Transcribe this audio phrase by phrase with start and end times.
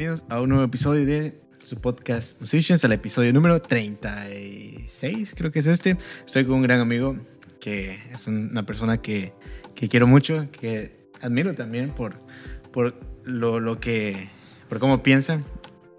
[0.00, 5.58] bienvenidos a un nuevo episodio de su podcast Musicians, al episodio número 36, creo que
[5.58, 5.98] es este.
[6.24, 7.18] Estoy con un gran amigo
[7.60, 9.34] que es una persona que,
[9.74, 12.14] que quiero mucho, que admiro también por,
[12.72, 12.94] por
[13.24, 14.30] lo, lo, que,
[14.70, 15.42] por cómo piensa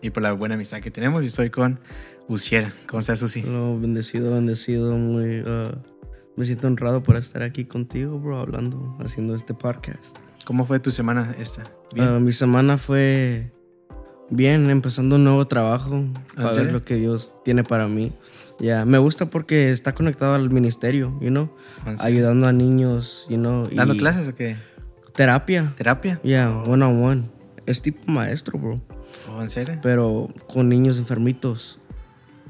[0.02, 1.24] y por la buena amistad que tenemos.
[1.24, 1.80] Y estoy con
[2.28, 2.66] Uciel.
[2.88, 3.44] ¿Cómo estás, Uci?
[3.44, 5.42] No, bendecido, bendecido, muy...
[5.42, 5.78] Uh,
[6.36, 10.18] me siento honrado por estar aquí contigo, bro, hablando, haciendo este podcast.
[10.44, 11.72] ¿Cómo fue tu semana esta?
[11.96, 13.52] Uh, mi semana fue
[14.32, 18.12] bien, empezando un nuevo trabajo para ver lo que Dios tiene para mí.
[18.60, 21.50] Ya, me gusta porque está conectado al ministerio, you know,
[22.00, 23.70] ayudando a niños, you know.
[23.74, 24.56] ¿Dando clases o qué?
[25.14, 25.74] Terapia.
[25.78, 26.20] ¿Terapia?
[26.24, 27.24] Ya, yeah, one on one.
[27.66, 28.82] Es tipo maestro, bro.
[29.30, 29.78] Oh, ¿En serio?
[29.82, 31.80] Pero con niños enfermitos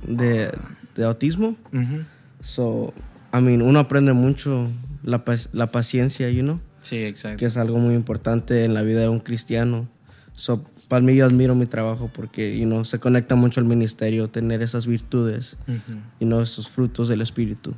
[0.08, 0.52] de,
[0.96, 1.56] de autismo.
[1.74, 2.06] Uh -huh.
[2.42, 2.94] So,
[3.34, 4.70] I mean, uno aprende mucho
[5.04, 6.60] la, la paciencia, you know.
[6.82, 7.38] Sí, exacto.
[7.38, 9.88] Que es algo muy importante en la vida de un cristiano.
[10.34, 14.28] So, para mí yo admiro mi trabajo porque you know, se conecta mucho al ministerio,
[14.28, 16.02] tener esas virtudes Uh -huh.
[16.20, 17.74] y no esos frutos del espíritu.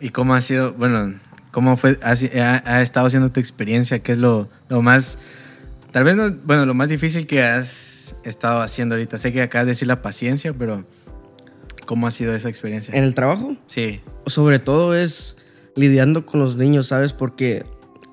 [0.00, 1.14] ¿Y cómo ha sido, bueno,
[1.52, 4.00] cómo fue, ha, ha estado siendo tu experiencia?
[4.00, 5.18] ¿Qué es lo, lo más,
[5.92, 9.18] tal vez, no, bueno, lo más difícil que has estado haciendo ahorita?
[9.18, 10.84] Sé que acabas de decir la paciencia, pero
[11.86, 12.92] ¿cómo ha sido esa experiencia?
[12.92, 13.56] ¿En el trabajo?
[13.66, 14.00] Sí.
[14.26, 15.36] Sobre todo es
[15.76, 17.12] lidiando con los niños, ¿sabes?
[17.12, 17.64] Porque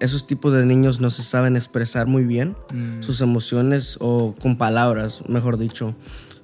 [0.06, 3.02] esos tipos de niños no se saben expresar muy bien Mm.
[3.04, 5.96] sus emociones o con palabras, mejor dicho.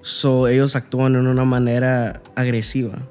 [0.01, 3.07] So, ellos actúan en una manera agresiva.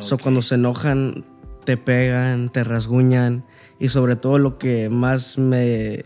[0.00, 0.22] So, Ok.
[0.22, 1.24] cuando se enojan,
[1.64, 3.44] te pegan, te rasguñan
[3.78, 6.04] y sobre todo lo que más me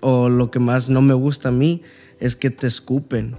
[0.00, 1.82] o lo que más no me gusta a mí
[2.20, 3.36] es que te escupen.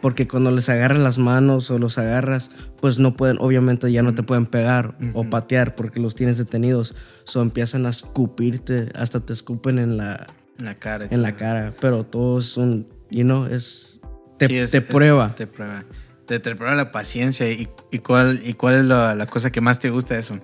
[0.00, 2.50] Porque cuando les agarras las manos o los agarras,
[2.80, 5.30] pues no pueden, obviamente ya no te pueden pegar o Ujú.
[5.30, 6.94] patear porque los tienes detenidos.
[7.24, 10.26] So empiezan a escupirte, hasta te escupen en la,
[10.58, 11.06] la cara.
[11.10, 11.38] en la todo.
[11.38, 11.74] cara.
[11.80, 14.00] Pero todo es un, you know, es,
[14.38, 15.34] te, Sí, es- te es- prueba.
[15.34, 15.84] te prueba.
[16.26, 17.50] Te, te prueba la paciencia.
[17.50, 20.40] ¿Y, y cuál, y cuál es la, la cosa que más te gusta de eso?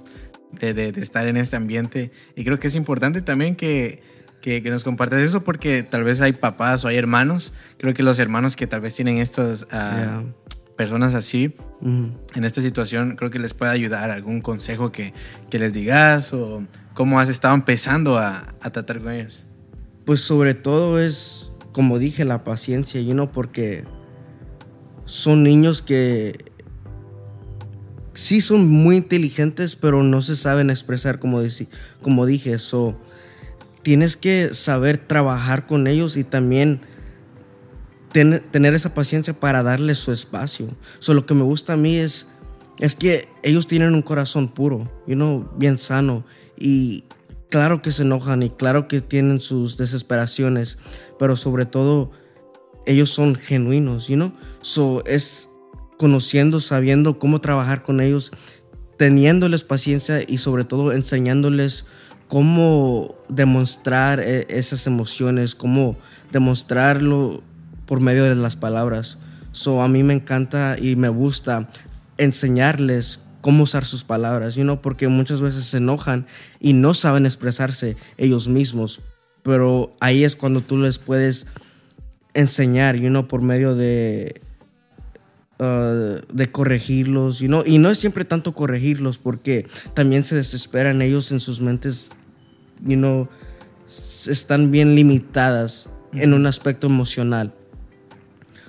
[0.60, 2.10] De, de, de estar en este ambiente.
[2.36, 4.02] Y creo que es importante también que,
[4.40, 7.52] que, que nos compartas eso porque tal vez hay papás o hay hermanos.
[7.78, 10.24] Creo que los hermanos que tal vez tienen estas ah, Yeah.
[10.76, 12.10] personas así, Ujú.
[12.34, 14.10] en esta situación, creo que les puede ayudar.
[14.10, 15.12] ¿Algún consejo que,
[15.50, 16.32] que les digas?
[16.32, 16.62] ¿O
[16.94, 19.44] cómo has estado empezando a, a tratar con ellos?
[20.06, 23.84] Pues sobre todo es, como dije, la paciencia, you know, porque
[25.04, 26.46] son niños que
[28.14, 31.40] sí son muy inteligentes, pero no se saben expresar como,
[32.00, 32.58] como dije.
[32.58, 32.98] So,
[33.82, 36.80] tienes que saber trabajar con ellos y también
[38.12, 40.68] ten- tener esa paciencia para darles su espacio.
[40.98, 42.28] So, lo que me gusta a mí es,
[42.78, 46.24] es que ellos tienen un corazón puro, you know, bien sano.
[46.56, 47.04] Y
[47.48, 50.78] claro que se enojan y claro que tienen sus desesperaciones,
[51.18, 52.10] pero sobre todo
[52.86, 54.32] ellos son genuinos, you know.
[54.62, 55.48] So es
[55.98, 58.32] conociendo, sabiendo cómo trabajar con ellos,
[58.96, 61.84] teniéndoles paciencia y sobre todo enseñándoles
[62.30, 65.96] cómo demostrar eh, esas emociones, cómo
[66.30, 67.42] demostrarlo
[67.86, 69.18] por medio de las palabras.
[69.50, 71.68] So a mí me encanta y me gusta
[72.18, 76.24] enseñarles cómo usar sus palabras, you know, porque muchas veces se enojan
[76.60, 79.00] y no saben expresarse ellos mismos,
[79.42, 81.48] pero ahí es cuando tú les puedes
[82.32, 84.40] enseñar, you know, por medio de
[85.58, 91.02] uh, de corregirlos, you know, y no es siempre tanto corregirlos porque también se desesperan
[91.02, 92.10] ellos en sus mentes,
[92.84, 93.28] you know,
[94.26, 97.54] están bien limitadas en un aspecto emocional.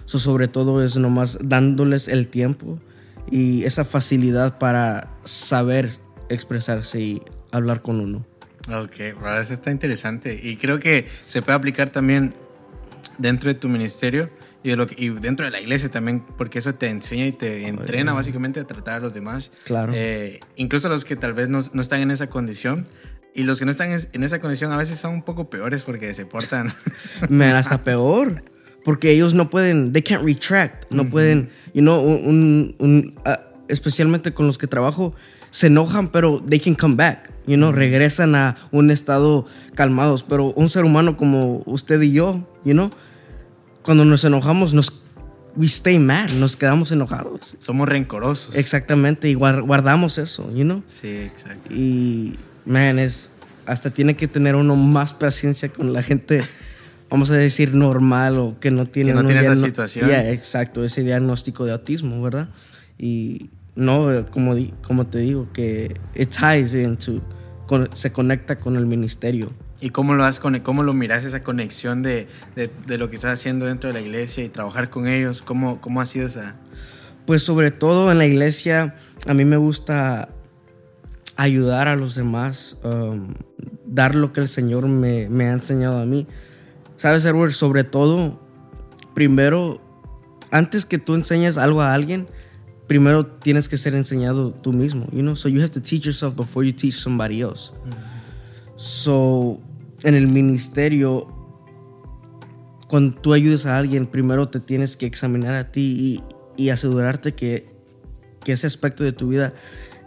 [0.05, 2.79] So, sobre todo es nomás dándoles el tiempo
[3.29, 5.91] y esa facilidad para saber
[6.29, 8.25] expresarse y hablar con uno.
[8.67, 10.39] Ok, bro, eso está interesante.
[10.41, 12.33] Y creo que se puede aplicar también
[13.17, 14.29] dentro de tu ministerio
[14.63, 17.31] y, de lo que- y dentro de la iglesia también, porque eso te enseña y
[17.31, 19.51] te entrena básicamente a tratar a los demás.
[19.65, 19.93] Claro.
[19.95, 22.83] Eh, incluso los que tal vez no, no están en esa condición.
[23.33, 26.13] Y los que no están en- esa condición a veces son un poco peores porque
[26.13, 26.73] se portan.
[27.29, 28.43] Man, hasta peor.
[28.83, 34.33] Porque ellos no pueden, they can't retract, no pueden, you know, un, un- ah, especialmente
[34.33, 35.13] con los que trabajo,
[35.51, 39.45] se enojan, pero they can come back, you know, regresan a un estado
[39.75, 40.23] calmados.
[40.23, 42.89] Pero un ser humano como usted y yo, you know,
[43.83, 45.03] cuando nos enojamos, nos,
[45.55, 47.55] we stay mad, nos quedamos enojados.
[47.59, 48.55] Somos rencorosos.
[48.55, 50.81] Exactamente, y guar- guardamos eso, you know.
[50.87, 51.71] Sí, exacto.
[51.71, 52.35] Y,
[52.65, 53.31] man, es,
[53.65, 56.43] hasta tiene que tener uno más paciencia con la gente,
[57.09, 60.07] vamos a decir, normal o que no tiene, Que no un tiene esa situación.
[60.07, 62.49] Yeah, exacto, ese diagnóstico de autismo, ¿verdad?
[62.97, 67.21] Y no, eh, como, como te digo, que it ties into,
[67.93, 69.53] se conecta con el ministerio.
[69.79, 73.65] ¿Y cómo lo, has, cómo lo miras esa conexión de, de, lo que estás haciendo
[73.65, 75.41] dentro de la iglesia y trabajar con ellos?
[75.41, 76.55] ¿Cómo, cómo ha sido esa...?
[77.25, 80.29] Pues sobre todo en la iglesia, a mí me gusta
[81.37, 83.33] ayudar a los demás, um,
[83.85, 86.27] dar lo que el Señor me, ha enseñado a mí.
[86.97, 87.53] ¿Sabes, Edward?
[87.53, 88.39] Sobre todo,
[89.13, 89.81] primero,
[90.51, 92.27] antes que tú enseñes algo a alguien,
[92.87, 95.35] primero tienes que ser enseñado tú mismo, you know?
[95.35, 97.71] So you have to teach yourself before you teach somebody else.
[98.75, 99.59] So,
[100.03, 101.27] en el ministerio,
[102.87, 106.21] cuando tú ayudes a alguien, primero te tienes que examinar a ti
[106.57, 107.65] y, asegurarte que
[108.45, 109.53] ese aspecto de tu vida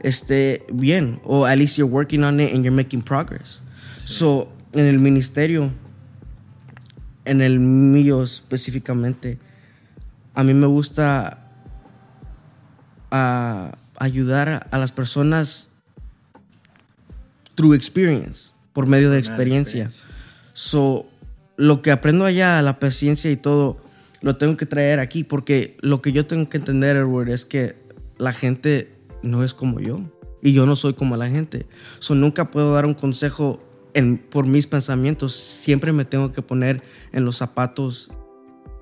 [0.04, 3.60] esté bien, o at least you're working on it and you're making progress.
[4.04, 5.72] So, en el ministerio,
[7.24, 9.38] en el mío específicamente,
[10.34, 11.40] a mí me gusta
[13.98, 15.70] ayudar a las personas
[17.54, 19.90] through experience, por medio de experiencia.
[20.52, 21.08] So,
[21.56, 23.78] lo que aprendo allá, la paciencia y todo,
[24.20, 27.76] lo tengo que traer aquí, porque lo que yo tengo que entender, Edward, es que
[28.18, 28.93] la gente
[29.24, 30.00] no es como yo
[30.42, 31.66] y yo no soy como la gente.
[31.98, 33.60] So, nunca puedo dar un consejo
[33.94, 35.32] en, por mis pensamientos.
[35.32, 36.82] Siempre me tengo que poner
[37.12, 38.10] en los zapatos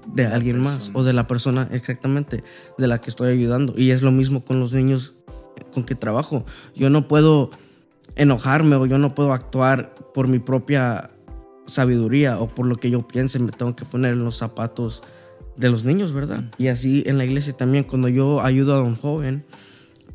[0.06, 2.42] de, alguien más o de la persona exactamente
[2.76, 3.74] de la que estoy ayudando.
[3.76, 5.14] Y es lo mismo con los niños
[5.72, 6.44] con que trabajo.
[6.74, 7.50] Yo no puedo
[8.16, 11.12] enojarme o yo no puedo actuar por mi propia
[11.66, 13.38] sabiduría o por lo que yo piense.
[13.38, 15.04] Me tengo que poner en los zapatos
[15.56, 16.50] de los niños, ¿verdad?
[16.58, 19.44] Y así en la iglesia también, cuando yo ayudo a un joven,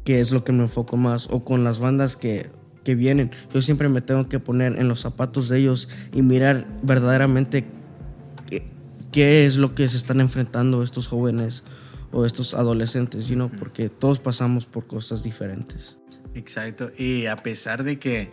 [0.07, 2.50] que es lo que me enfoco más, o con las bandas que,
[2.86, 6.65] que vienen, yo siempre me tengo que poner en los zapatos de ellos y mirar
[6.81, 7.65] verdaderamente
[8.50, 8.63] qué,
[9.12, 11.65] qué es lo que se están enfrentando estos jóvenes
[12.13, 15.98] o estos adolescentes, you know, porque todos pasamos por cosas diferentes.
[16.36, 18.31] Exacto, y a pesar de que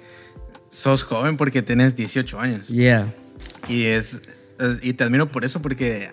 [0.69, 2.69] sos joven porque tenés 18 años.
[2.69, 3.12] Yeah.
[3.69, 4.23] Y es,
[4.81, 6.12] y te admiro por eso porque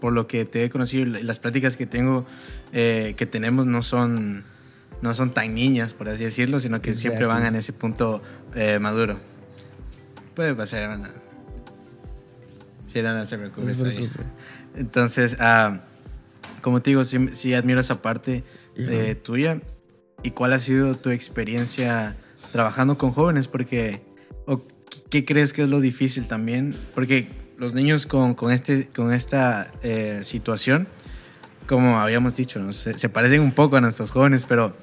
[0.00, 2.24] por lo que te he conocido las pláticas que tengo
[2.72, 4.44] eh, que tenemos no son
[5.02, 8.22] no son tan niñas, por así decirlo, sino que siempre van en ese punto
[8.54, 9.18] eh, maduro.
[10.34, 10.98] Puede pasar,
[12.92, 13.72] Si no, no se preocupe.
[14.74, 15.78] Entonces, uh,
[16.60, 18.44] como te digo, sí, admiro esa parte
[18.76, 19.60] eh, tuya.
[20.22, 22.16] ¿Y cuál ha sido tu experiencia
[22.52, 23.48] trabajando con jóvenes?
[23.48, 24.02] Porque,
[25.10, 26.76] ¿qué crees que es lo difícil también?
[26.94, 27.28] Porque
[27.58, 30.88] los niños con, con, este, con esta eh, situación
[31.66, 34.74] como habíamos dicho, se, parecen un poco a nuestros jóvenes, pero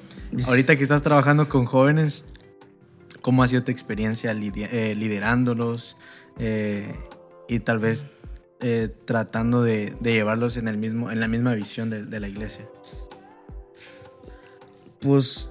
[0.46, 2.26] ahorita que estás trabajando con jóvenes,
[3.22, 5.96] ¿cómo ha sido tu experiencia eh, liderándolos
[6.38, 6.94] eh,
[7.48, 8.08] y tal vez
[8.60, 12.68] eh, tratando de, llevarlos en, el mismo, en la misma visión de, la iglesia?
[15.00, 15.50] Pues,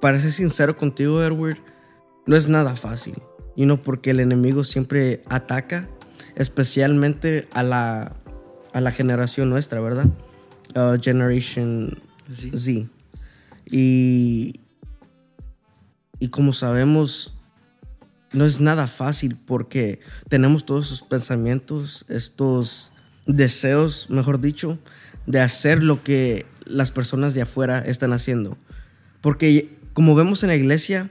[0.00, 1.58] para ser sincero contigo, Edward,
[2.26, 3.20] no es nada fácil.
[3.56, 5.88] Y no porque el enemigo siempre ataca,
[6.34, 8.14] especialmente a la,
[8.72, 10.06] a la generación nuestra, ¿verdad?
[10.74, 12.88] Uh, Generation Z.
[13.70, 14.60] Y,
[16.18, 17.34] y como sabemos,
[18.32, 22.92] no es nada fácil porque tenemos todos esos pensamientos, estos
[23.26, 24.78] deseos, mejor dicho,
[25.26, 28.58] de hacer lo que las personas de afuera están haciendo.
[29.20, 31.10] Porque como vemos en la iglesia,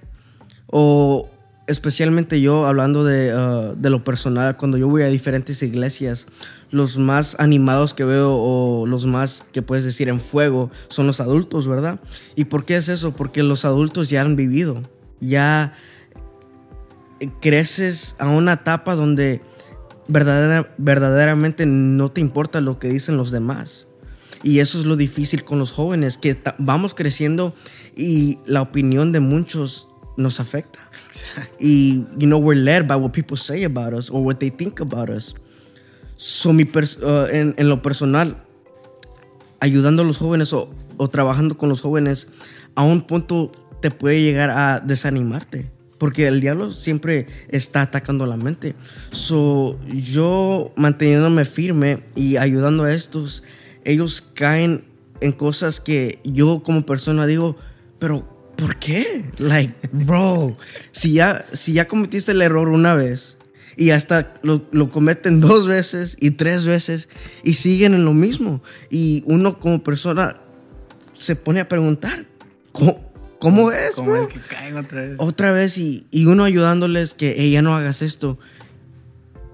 [0.68, 1.30] o
[1.68, 6.28] especialmente yo hablando de, uh, de, lo personal, cuando yo voy a diferentes iglesias,
[6.74, 11.20] los más animados que veo o los más que puedes decir en fuego son los
[11.20, 12.00] adultos, ¿verdad?
[12.36, 13.16] ¿Y por qué es eso?
[13.16, 14.82] Porque los adultos ya han vivido,
[15.20, 15.76] ya
[17.42, 19.42] creces a una etapa donde
[20.08, 23.88] verdaderamente no te importa lo que dicen los demás.
[24.42, 27.54] Y eso es lo difícil con los jóvenes, que vamos creciendo
[27.96, 30.80] y la opinión de muchos nos afecta.
[31.60, 34.82] Y, you know, we're led by what people say about us or what they think
[34.82, 35.36] about us.
[36.26, 38.38] So, mi uh, en, en, lo personal,
[39.60, 42.30] ayudando a los jóvenes o, o, trabajando con los jóvenes,
[42.76, 43.52] a un punto
[43.82, 45.70] te puede llegar a desanimarte.
[45.98, 48.74] Porque el diablo siempre está atacando la mente.
[49.12, 53.44] So, yo manteniéndome firme y ayudando a estos,
[53.84, 54.86] ellos caen
[55.20, 57.58] en cosas que yo como persona digo,
[58.00, 59.26] pero ¿por qué?
[59.40, 60.56] Like, bro,
[60.94, 63.36] si ya, si ya cometiste el error una vez
[63.76, 67.10] y hasta lo, lo, cometen dos veces y tres veces
[67.44, 68.62] y siguen en lo mismo.
[68.90, 70.38] Y uno como persona
[71.14, 72.26] se pone a preguntar,
[72.72, 73.92] ¿cómo, cómo es?
[73.96, 75.16] ¿Cómo es que caen otra vez?
[75.18, 78.38] Otra vez y, y uno ayudándoles que ella no hagas esto.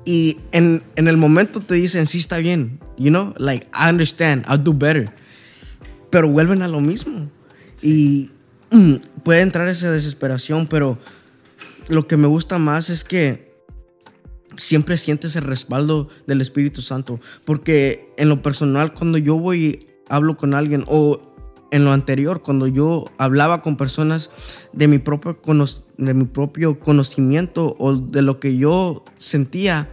[0.05, 4.45] Y en, en, el momento te dicen, sí está bien, you know, like, I understand,
[4.49, 5.11] I'll do better.
[6.09, 7.29] Pero vuelven a lo mismo.
[7.81, 8.31] Y
[9.23, 10.97] puede entrar esa desesperación, pero
[11.87, 13.48] lo que me gusta más es que
[14.59, 17.19] siempre sientes el respaldo del Espíritu Santo.
[17.45, 21.21] Porque en lo personal, cuando yo voy hablo con alguien, o
[21.71, 24.29] en lo anterior, cuando yo hablaba con personas
[24.73, 25.39] de mi propio,
[25.97, 29.89] de mi propio conocimiento o de lo que yo sentía,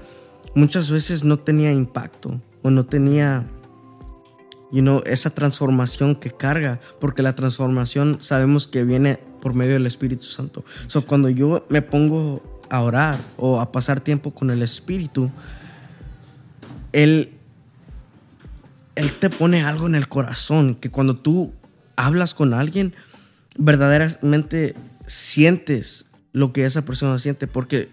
[0.55, 3.47] muchas veces no tenía impacto o no tenía
[4.73, 9.87] you know, esa transformación que carga, porque la transformación sabemos que viene por medio del
[9.87, 10.65] Espíritu Santo.
[10.89, 15.31] So, cuando yo me pongo a orar o a pasar tiempo con el Espíritu,
[16.93, 17.33] Él,
[18.95, 21.53] Él te pone algo en el corazón que cuando tú
[21.97, 22.95] hablas con alguien,
[23.59, 24.75] verdaderamente
[25.07, 27.89] sientes lo que esa persona siente, porque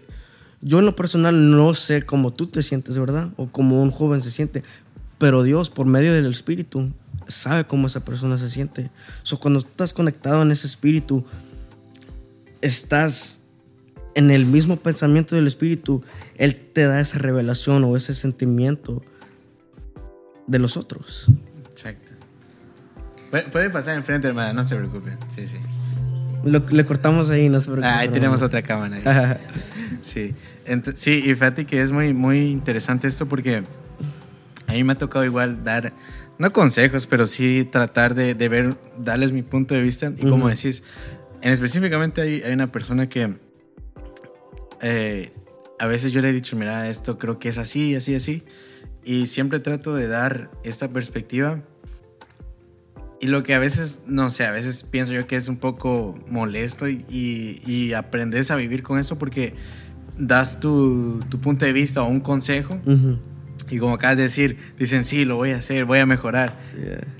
[0.60, 3.30] yo en lo personal no sé cómo tú te sientes, ¿verdad?
[3.36, 4.62] O cómo un joven se siente,
[5.18, 6.92] pero Dios, por medio del Espíritu,
[7.28, 8.90] sabe cómo esa persona se siente.
[9.22, 11.24] So, cuando estás conectado en ese Espíritu,
[12.60, 13.40] estás
[14.14, 16.02] en el mismo pensamiento del Espíritu,
[16.36, 19.02] Él te da esa revelación o ese sentimiento
[20.46, 21.26] de los otros.
[21.70, 22.12] Exacto.
[23.50, 25.16] Puede pasar enfrente, hermana, no se preocupe.
[25.28, 25.58] Sí, sí.
[26.44, 27.86] le cortamos ahí, no se preocupe.
[27.86, 29.40] Ah, ahí tenemos otra cámara.
[30.02, 30.34] sí.
[30.94, 33.64] sí, y fíjate que es muy, muy interesante esto porque
[34.66, 35.92] a mí me ha tocado igual dar,
[36.38, 40.12] no consejos, pero sí tratar de, de ver, darles mi punto de vista.
[40.16, 40.84] Y como decís,
[41.42, 43.34] en específicamente hay, hay una persona que
[44.86, 45.32] eh,
[45.78, 48.42] a veces yo le he dicho, mira, esto creo que es así, así, así.
[49.02, 51.62] Y siempre trato de dar esta perspectiva.
[53.18, 56.14] Y lo que a veces, no sé, a veces pienso yo que es un poco
[56.28, 57.02] molesto y,
[57.66, 59.54] y, aprendes a vivir con eso porque
[60.18, 62.78] das tu, tu punto de vista o un consejo.
[63.70, 66.58] Y como acabas de decir, dicen, sí, lo voy a hacer, voy a mejorar.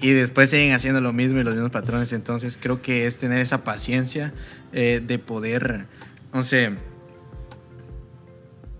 [0.03, 2.13] Y después siguen haciendo lo mismo y los mismos patrones.
[2.13, 4.35] Entonces creo que es tener esa paciencia
[4.75, 5.87] eh, de poder,
[6.35, 6.77] no sé,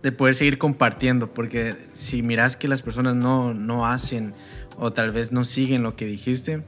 [0.05, 4.35] de poder seguir compartiendo, porque si miras que las personas no, no hacen
[4.77, 6.63] o tal vez no siguen lo que dijiste,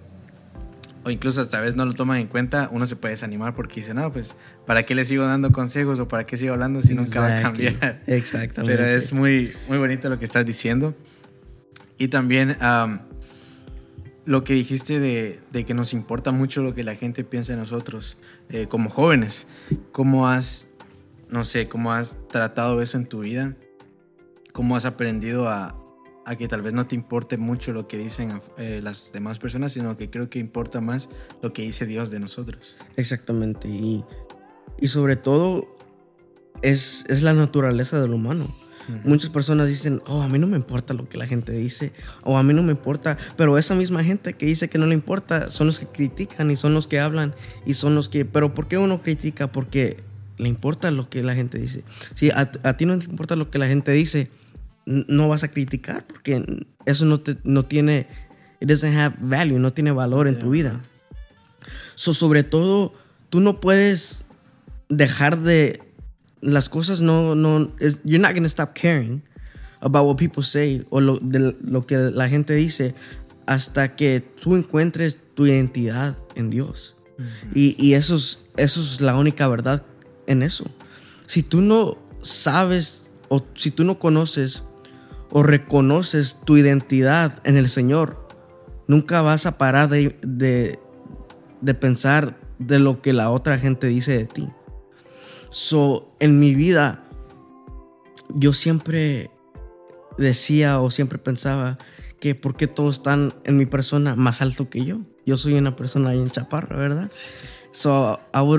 [1.05, 3.93] o incluso hasta vez no lo toman en cuenta, uno se puede desanimar porque dice,
[3.93, 7.21] no, pues, ¿para qué le sigo dando consejos o para qué sigo hablando si nunca
[7.21, 8.01] va a cambiar?
[8.07, 8.75] Exactamente.
[8.75, 10.95] Pero es muy, muy bonito lo que estás diciendo.
[11.99, 12.57] Y también
[14.25, 17.59] lo que dijiste de, de, que nos importa mucho lo que la gente piensa de
[17.59, 18.17] nosotros
[18.49, 19.47] eh, como jóvenes.
[19.93, 20.66] ¿Cómo has
[21.29, 23.57] no sé, cómo has tratado eso en tu vida,
[24.53, 25.83] cómo has aprendido a,
[26.39, 29.97] que tal vez no te importe mucho lo que dicen eh, las demás personas, sino
[29.97, 31.09] que creo que importa más
[31.41, 32.77] lo que dice Dios de nosotros.
[32.97, 34.05] Exactamente, y,
[34.87, 35.77] sobre todo
[36.63, 38.47] es, es, la naturaleza del humano.
[39.05, 41.93] Muchas personas dicen, oh, a mí no me importa lo que la gente dice,
[42.23, 44.95] o a mí no me importa, pero esa misma gente que dice que no le
[44.95, 48.55] importa son los que critican y son los que hablan y son los que, pero
[48.55, 49.51] ¿por qué uno critica?
[49.51, 50.05] Porque
[50.39, 51.85] le importa lo que la gente dice.
[52.15, 54.31] Si a, ti no te importa lo que la gente dice,
[54.85, 58.07] no vas a criticar porque eso no, te, no tiene,
[58.61, 60.81] it doesn't have value, no tiene valor en tu vida.
[61.95, 62.93] So, sobre todo,
[63.31, 64.25] tú no puedes
[64.89, 65.81] dejar de,
[66.41, 67.73] las cosas no, no,
[68.05, 69.23] you're not going to stop caring
[69.81, 72.95] about what people say o lo, de lo que la gente dice
[73.47, 76.95] hasta que tú encuentres tu identidad en Dios.
[77.55, 79.83] y, y, eso, es, eso es la única verdad
[80.27, 80.65] en eso.
[81.27, 84.65] Si tú no sabes o si tú no conoces
[85.31, 88.29] o reconoces tu identidad en el Señor,
[88.87, 94.27] nunca vas a parar de, de, pensar de lo que la otra gente dice de
[94.27, 94.49] ti.
[95.51, 97.05] So, en mi vida,
[98.35, 99.31] yo siempre
[100.19, 101.79] decía o siempre pensaba
[102.21, 105.01] que porque todos están en mi persona más alto que yo.
[105.25, 107.11] Yo soy una persona ahí en chaparra, ¿verdad?
[107.77, 108.59] So, I would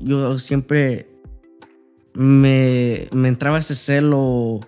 [0.00, 1.06] yo siempre
[2.12, 4.58] me, me entraba ese celo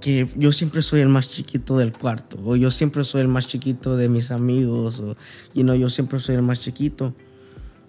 [0.00, 3.46] que yo siempre soy el más chiquito del cuarto, o yo siempre soy el más
[3.46, 5.14] chiquito de mis amigos, o
[5.54, 7.14] you know, yo siempre soy el más chiquito.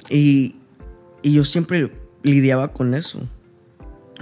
[0.08, 0.58] Y,
[1.24, 1.92] y yo siempre
[2.22, 3.22] lidiaba con eso,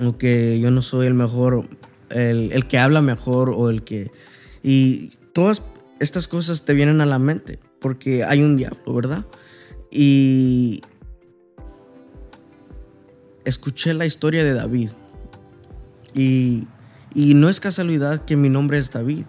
[0.01, 1.67] o que yo no soy el mejor,
[2.09, 4.13] el, el, que habla mejor, o el que...
[4.63, 5.61] Y todas
[5.99, 9.25] estas cosas te vienen a la mente, porque hay un diablo, ¿verdad?
[9.91, 10.81] Y
[13.45, 14.89] escuché la historia de David.
[16.13, 16.67] Y,
[17.13, 19.25] y, no es casualidad que mi nombre es David.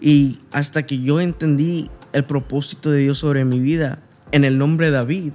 [0.00, 4.02] Y hasta que yo entendí el propósito de Dios sobre mi vida
[4.32, 5.32] en el nombre de David,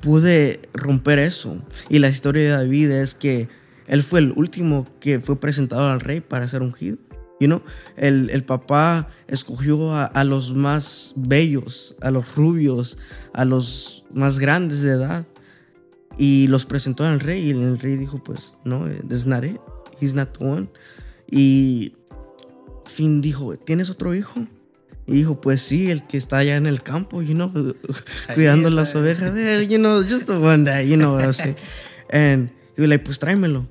[0.00, 1.56] pude romper eso.
[1.88, 3.48] Y la historia de David es que
[3.86, 6.98] él fue el último que fue presentado al rey para ser ungido.
[7.42, 7.62] You know,
[7.96, 12.96] el, el papá escogió a, a, los más bellos, a los rubios,
[13.34, 15.26] a los más grandes de edad
[16.16, 19.44] y los presentó al rey y el rey dijo pues no, es eh, not
[20.00, 20.68] he's not the one.
[21.30, 21.94] Y
[22.84, 24.46] Finn dijo, ¿tienes otro hijo?
[25.06, 27.50] Y dijo, pues sí, el que está allá en el campo, you know,
[28.34, 29.34] cuidando las ovejas.
[29.36, 31.54] Eh, you know, just the one that, you know, así.
[32.10, 33.66] And he was like, pues tráemelo.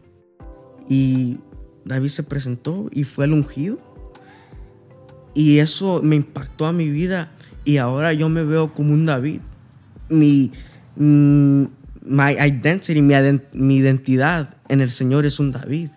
[0.90, 1.40] Y
[1.86, 3.80] David se presentó y fue el ungido.
[5.34, 7.32] Y eso me impactó a mi vida.
[7.64, 9.42] Y ahora yo me veo como un David.
[10.10, 10.52] Mi,
[10.96, 11.64] mm,
[12.06, 13.14] my identity, mi,
[13.54, 15.90] mi identidad en el Señor es un David.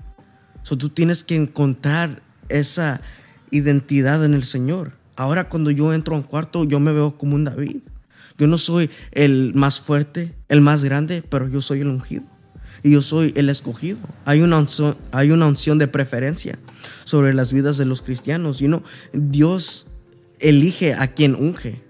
[0.62, 3.00] So tú tienes que encontrar esa
[3.50, 4.92] identidad en el Señor.
[5.16, 7.82] Ahora cuando yo entro a un cuarto, yo me veo como un David.
[8.38, 12.24] Yo no soy el más fuerte, el más grande, pero yo soy el ungido.
[12.84, 13.98] Y yo soy el escogido.
[14.26, 16.58] Hay una unción, hay una unción de preferencia
[17.04, 18.58] sobre las vidas de los cristianos.
[18.58, 18.82] You know,
[19.14, 19.86] Dios
[20.38, 21.82] elige a quien unge.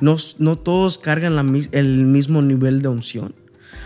[0.00, 3.34] No, no todos cargan la el mismo nivel de unción.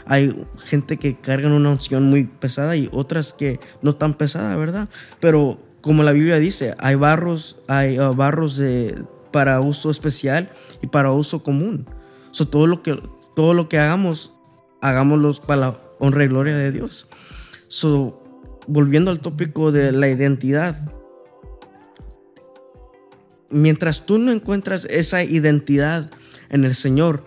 [0.04, 0.34] Hay
[0.66, 4.90] gente que cargan una unción muy pesada y otras que no tan pesada, ¿verdad?
[5.20, 10.50] Pero como la Biblia dice, hay barros, hay uh, barros de- para uso especial
[10.82, 11.86] y para uso común.
[12.32, 13.00] So, todo, lo que,
[13.34, 14.34] todo lo que hagamos,
[14.82, 17.06] hagámoslo para la honra y gloria de Dios.
[17.68, 18.22] So,
[18.66, 20.76] volviendo al tópico de la identidad,
[23.50, 26.10] mientras tú no encuentras esa identidad
[26.50, 27.24] en el Señor,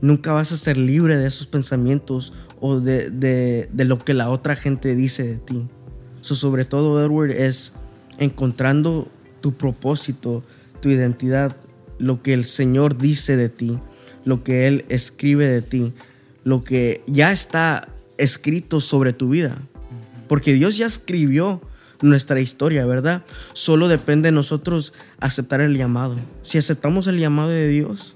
[0.00, 4.28] nunca vas a ser libre de esos pensamientos o de, de- de lo que la
[4.30, 5.68] otra gente dice de ti.
[6.20, 7.72] So, sobre todo, Edward, es
[8.18, 9.08] encontrando
[9.40, 10.42] tu propósito,
[10.80, 11.56] tu identidad,
[11.98, 13.78] lo que el Señor dice de ti,
[14.24, 15.94] lo que Él escribe de ti,
[16.46, 17.88] lo que ya está
[18.18, 19.58] escrito sobre tu vida.
[20.28, 21.60] Porque Dios ya escribió
[22.02, 23.24] nuestra historia, ¿verdad?
[23.52, 26.14] Solo depende de nosotros aceptar el llamado.
[26.44, 28.14] Si aceptamos el llamado de Dios,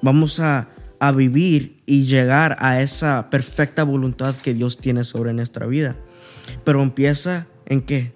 [0.00, 5.66] vamos a, a vivir y llegar a esa perfecta voluntad que Dios tiene sobre nuestra
[5.66, 5.94] vida.
[6.64, 8.14] Pero empieza en qué?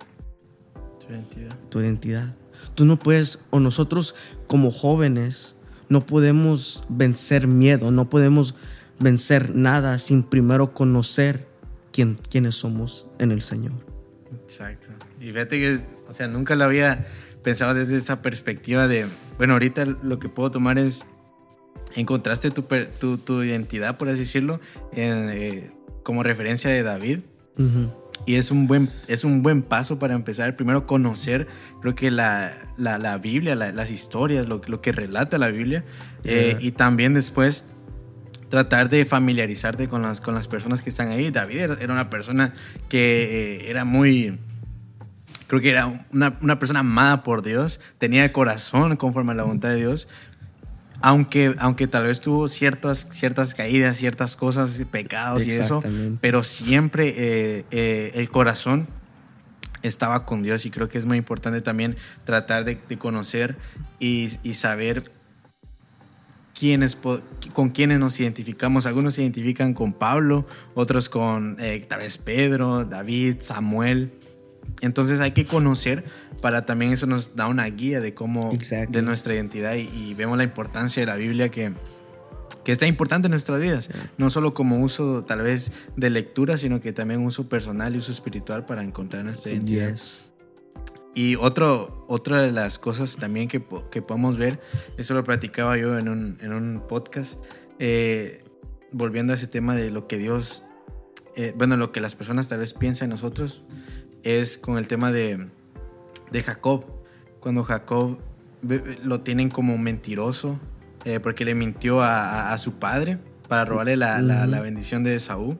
[0.98, 1.59] Tu identidad.
[1.68, 2.35] tu identidad.
[2.74, 4.14] Tú no puedes, o nosotros
[4.46, 5.56] como jóvenes,
[5.90, 8.54] no podemos vencer miedo, no podemos
[9.00, 11.46] vencer nada sin primero conocer
[11.92, 13.72] quién, quiénes somos en el Señor.
[14.44, 14.88] Exacto.
[15.20, 17.06] Y fíjate que, o sea, nunca lo había
[17.42, 19.06] pensado desde esa perspectiva de,
[19.38, 21.04] bueno, ahorita lo que puedo tomar es,
[21.96, 22.64] encontraste tu,
[23.00, 24.60] tu, tu identidad, por así decirlo,
[24.92, 27.18] en, eh, como referencia de David.
[28.26, 30.56] Y es un buen, es un buen paso para empezar.
[30.56, 31.46] Primero conocer,
[31.80, 35.84] creo que la, la, la Biblia, la- las historias, lo, lo que relata la Biblia.
[36.24, 37.64] eh, y también después
[38.50, 41.30] tratar de familiarizarte con las, con las personas que están ahí.
[41.30, 42.52] David era, una persona
[42.88, 44.38] que eh, era muy...
[45.46, 49.42] Creo que era una, una persona amada por Dios, tenía el corazón conforme a la
[49.42, 50.06] voluntad de Dios,
[51.00, 55.82] aunque, aunque tal vez tuvo ciertas, ciertas caídas, ciertas cosas, pecados y eso,
[56.20, 58.86] pero siempre eh, eh, el corazón
[59.82, 63.56] estaba con Dios y creo que es muy importante también tratar de, de conocer
[63.98, 65.10] y, y saber
[67.53, 68.87] con quiénes nos identificamos.
[68.87, 74.12] Algunos se identifican con Pablo, otros con eh, tal vez Pedro, David, Samuel.
[74.81, 76.05] Entonces hay que conocer
[76.40, 78.94] para también eso nos da una guía de cómo, Exactly.
[78.94, 81.75] de nuestra identidad y, y vemos la importancia de la Biblia que,
[82.64, 86.81] que está importante en nuestras vidas, no solo como uso tal vez de lectura, sino
[86.81, 89.90] que también uso personal y uso espiritual para encontrar nuestra identidad.
[89.90, 90.30] Yes.
[91.14, 94.61] Y otro, otra de las cosas también que, que podemos ver,
[94.96, 97.38] eso lo platicaba yo en un, en un podcast,
[97.81, 98.44] eh,
[98.92, 100.62] volviendo a ese tema de lo que Dios,
[101.37, 103.64] eh, bueno, lo que las personas tal vez piensan de nosotros,
[104.23, 105.49] es con el tema de,
[106.31, 106.85] de Jacob.
[107.40, 108.18] Cuando Jacob
[109.03, 110.61] lo tienen como mentiroso,
[111.05, 113.18] eh, porque le mintió a, a- a su padre
[113.49, 115.59] para robarle la, la- la bendición de Saúl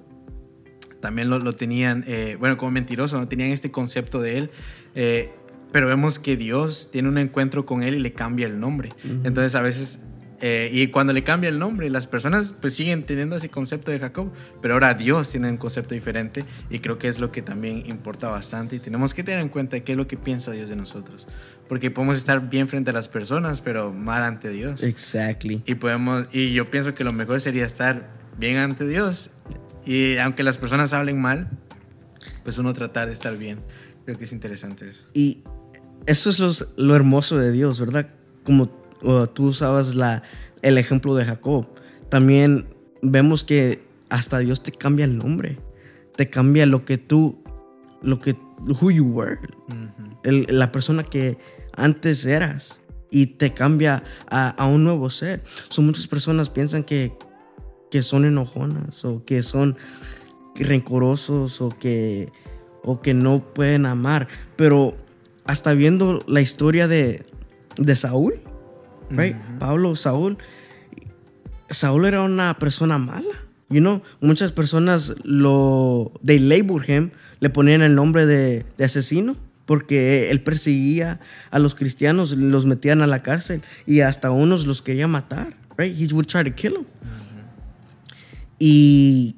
[1.01, 4.51] también lo, lo tenían, eh, bueno, como mentiroso, no tenían este concepto de él,
[4.95, 5.33] eh,
[5.73, 8.91] pero vemos que Dios tiene un encuentro con él y le cambia el nombre.
[9.25, 10.01] Entonces a veces,
[10.41, 13.99] eh, y cuando le cambia el nombre, las personas pues siguen teniendo ese concepto de
[13.99, 17.85] Jacob, pero ahora Dios tiene un concepto diferente y creo que es lo que también
[17.87, 20.77] importa bastante y tenemos que tener en cuenta qué es lo que piensa Dios de
[20.77, 21.27] nosotros,
[21.69, 24.83] porque podemos estar bien frente a las personas, pero mal ante Dios.
[24.83, 25.63] Exactly.
[25.67, 29.31] Y podemos, y yo pienso que lo mejor sería estar bien ante Dios.
[29.85, 31.49] Y aunque las personas hablen mal,
[32.43, 33.61] pues uno tratar de estar bien.
[34.05, 35.05] Creo que es interesante eso.
[35.15, 35.45] Y
[36.07, 38.09] eso es lo, lo hermoso de Dios, ¿verdad?
[38.45, 38.71] Como
[39.03, 40.23] uh, tú usabas la,
[40.63, 41.67] el ejemplo de Jacob.
[42.09, 42.67] También
[43.03, 45.59] vemos que hasta Dios te cambia el nombre.
[46.17, 47.43] Te cambia lo que tú,
[48.03, 48.37] lo que,
[48.81, 49.39] who you were.
[50.25, 51.39] El- la persona que
[51.77, 52.81] antes eras.
[53.13, 55.43] Y te cambia a, a un nuevo ser.
[55.69, 57.13] Son muchas personas piensan que,
[57.91, 59.77] que son enojonas o que son
[60.55, 62.31] rencorosos o que
[62.83, 64.29] o que no pueden amar.
[64.57, 64.97] Pero
[65.51, 67.27] hasta viendo la historia de,
[67.77, 68.35] de Saúl,
[69.11, 69.37] right?
[69.59, 70.39] Pablo, Saúl,
[71.69, 73.35] Saúl era una persona mala.
[73.69, 79.37] You know, muchas personas lo, they labeled him, le ponían el nombre de, de asesino
[79.65, 81.21] porque él perseguía
[81.53, 85.97] a los cristianos, los metían a la cárcel y hasta unos los quería matar, right?
[85.97, 86.87] He would try to kill them.
[88.59, 89.37] Y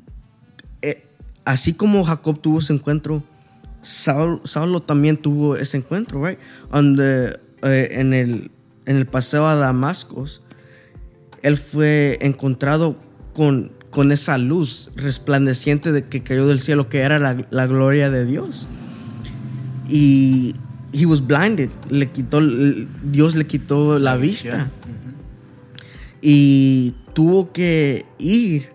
[0.80, 1.06] eh,
[1.44, 3.22] así como Jacob tuvo ese encuentro,
[3.82, 6.38] Saulo también tuvo ese encuentro, right?
[6.70, 8.50] Donde, eh, en, el,
[8.86, 10.24] en el paseo a Damasco,
[11.42, 12.96] él fue encontrado
[13.34, 18.08] con, con esa luz resplandeciente de que cayó del cielo, que era la, la gloria
[18.08, 18.68] de Dios
[19.92, 20.54] y
[20.92, 24.70] he was blinded, le quitó, Dios le quitó la, vista.
[26.22, 28.70] Y tuvo que ir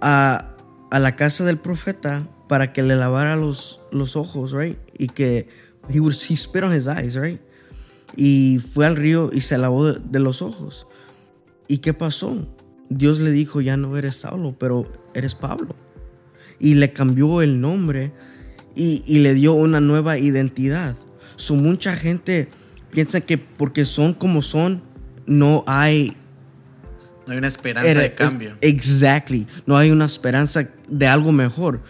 [0.00, 0.54] a,
[0.90, 4.78] a, la casa del profeta para que le lavara los, los ojos, right?
[4.98, 5.48] Y que
[5.88, 7.40] he, was, he spit on his eyes, right?
[8.16, 10.86] Y fue al río y se lavó de, de los ojos.
[11.68, 12.46] ¿Y qué pasó?
[12.88, 15.76] Dios le dijo, ya no eres Saulo, pero eres Pablo.
[16.58, 18.12] Y le cambió el nombre
[18.78, 20.94] y, le dio una nueva identidad.
[21.36, 22.48] So, mucha gente
[22.90, 24.82] piensa que porque son como son,
[25.26, 26.16] no hay...
[27.26, 28.56] No hay una esperanza de cambio.
[28.60, 29.46] Exactly.
[29.66, 31.82] No hay una esperanza de algo mejor.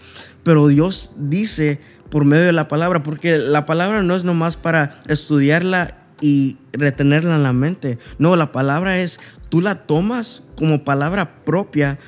[0.48, 4.98] Pero Dios dice por medio de la palabra, porque la palabra no es nomás para
[5.06, 7.98] estudiarla y retenerla en la mente.
[8.18, 11.98] No, la palabra es, tú la tomas como palabra propia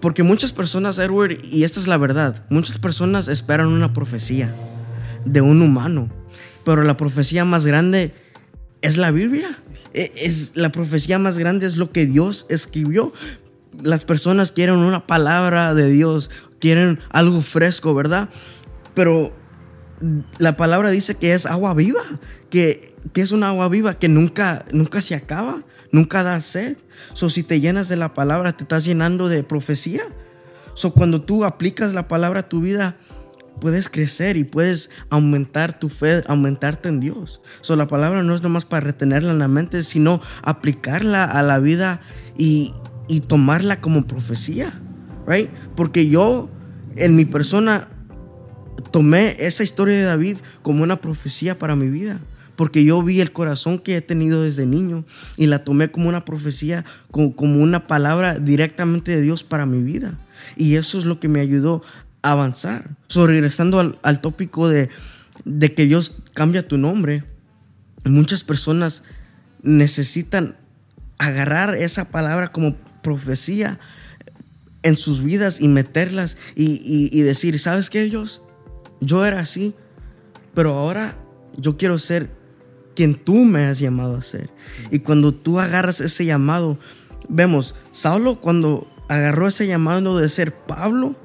[0.00, 4.52] porque muchas personas, Edward, y esta es la verdad, muchas personas esperan una profecía
[5.24, 6.10] de un humano,
[6.64, 8.16] pero la profecía más grande
[8.82, 9.56] es la Biblia.
[9.94, 13.12] E, es, la profecía más grande es lo que Dios escribió.
[13.80, 18.28] Las personas quieren una palabra de Dios, quieren algo fresco, ¿verdad?
[18.94, 19.32] Pero
[20.38, 22.02] la palabra dice que es agua viva,
[22.50, 26.76] que, que es una agua viva que nunca, nunca se acaba nunca da sed.
[27.12, 30.02] So, si te llenas de la palabra, te estás llenando de profecía.
[30.74, 32.96] So, cuando tú aplicas la palabra a tu vida,
[33.60, 37.40] puedes crecer y puedes aumentar tu fe, aumentarte en Dios.
[37.60, 41.58] So, la palabra no es nomás para retenerla en la mente, sino aplicarla a la
[41.58, 42.00] vida
[42.36, 42.74] y,
[43.08, 44.80] y tomarla como profecía.
[45.28, 45.50] Right?
[45.76, 46.48] Porque yo,
[46.96, 47.88] en mi persona,
[48.90, 52.20] tomé esa historia de David como una profecía para mi vida
[52.58, 55.04] porque yo vi el corazón que he tenido desde niño
[55.36, 60.18] y la tomé como una profecía, como, una palabra directamente de Dios para mi vida.
[60.56, 61.84] Y eso es lo que me ayudó
[62.20, 62.96] a avanzar.
[63.06, 64.88] So, regresando al, tópico de,
[65.44, 67.22] de que Dios cambia tu nombre,
[68.04, 69.04] muchas personas
[69.62, 70.56] necesitan
[71.18, 73.78] agarrar esa palabra como profecía
[74.82, 76.80] en sus vidas y meterlas y,
[77.12, 78.42] y, decir, ¿sabes qué Dios?
[79.00, 79.74] Yo era así,
[80.54, 81.18] pero ahora
[81.56, 82.30] yo quiero ser
[82.94, 84.50] quien tú me has llamado a ser.
[84.90, 86.78] Y cuando tú agarras ese llamado,
[87.28, 91.16] vemos, Saulo cuando agarró ese llamado de ser Pablo,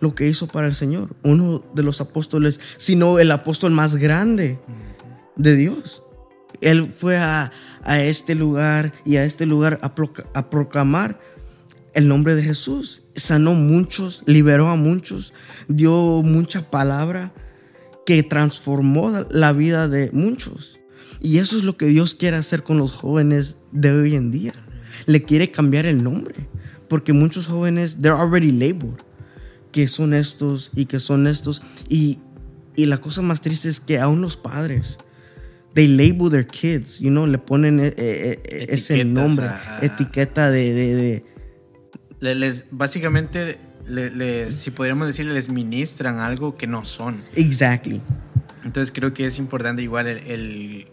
[0.00, 4.58] lo que hizo para el Señor, uno de los apóstoles, sino el apóstol más grande
[5.36, 6.02] de Dios.
[6.60, 7.52] Él fue a,
[7.84, 9.92] este lugar y a este lugar a,
[10.34, 11.20] a proclamar
[11.94, 13.02] el nombre de Jesús.
[13.14, 15.32] Sanó muchos, liberó a muchos,
[15.68, 17.32] dio mucha palabra
[18.06, 20.80] que transformó la vida de muchos.
[21.20, 24.52] Y eso es lo que Dios quiere hacer con los jóvenes de hoy en día.
[25.06, 26.48] Le quiere cambiar el nombre.
[26.88, 28.98] Porque muchos jóvenes, they're already labeled.
[29.70, 31.62] Que son estos y que son estos.
[31.88, 32.18] Y,
[32.76, 34.98] y la cosa más triste es que aún los padres,
[35.74, 39.46] they label their kids, you know, le ponen eh, eh, eh, ese nombre,
[39.80, 40.72] etiqueta de...
[40.74, 41.31] de,
[42.22, 43.58] Les, básicamente,
[44.50, 47.22] si podríamos decir, les ministran algo que no son.
[47.34, 48.00] Exactly.
[48.64, 50.86] Entonces creo que es importante igual el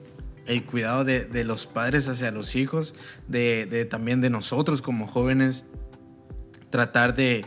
[0.50, 2.96] el cuidado de, los padres hacia los hijos,
[3.28, 5.66] de, también de nosotros como jóvenes,
[6.72, 7.46] tratar de,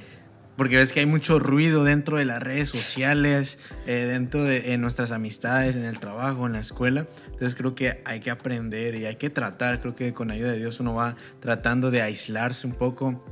[0.57, 5.11] porque ves que hay mucho ruido dentro de las redes sociales, eh, dentro de nuestras
[5.11, 7.09] amistades, en el trabajo, en la escuela.
[7.27, 10.59] Entonces creo que hay que aprender y hay que tratar, creo que con ayuda de
[10.59, 13.25] Dios uno va tratando de aislarse un poco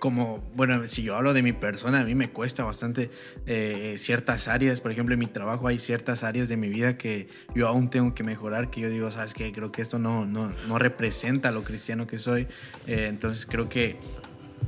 [0.00, 3.10] como, bueno, si yo hablo de mi persona, a mí me cuesta bastante
[3.46, 4.80] eh, ciertas áreas.
[4.80, 8.14] Por ejemplo, en mi trabajo hay ciertas áreas de mi vida que yo aún tengo
[8.14, 11.62] que mejorar, que yo digo, sabes que creo que esto no, no, no, representa lo
[11.62, 12.48] cristiano que soy.
[12.86, 13.98] Eh, entonces creo que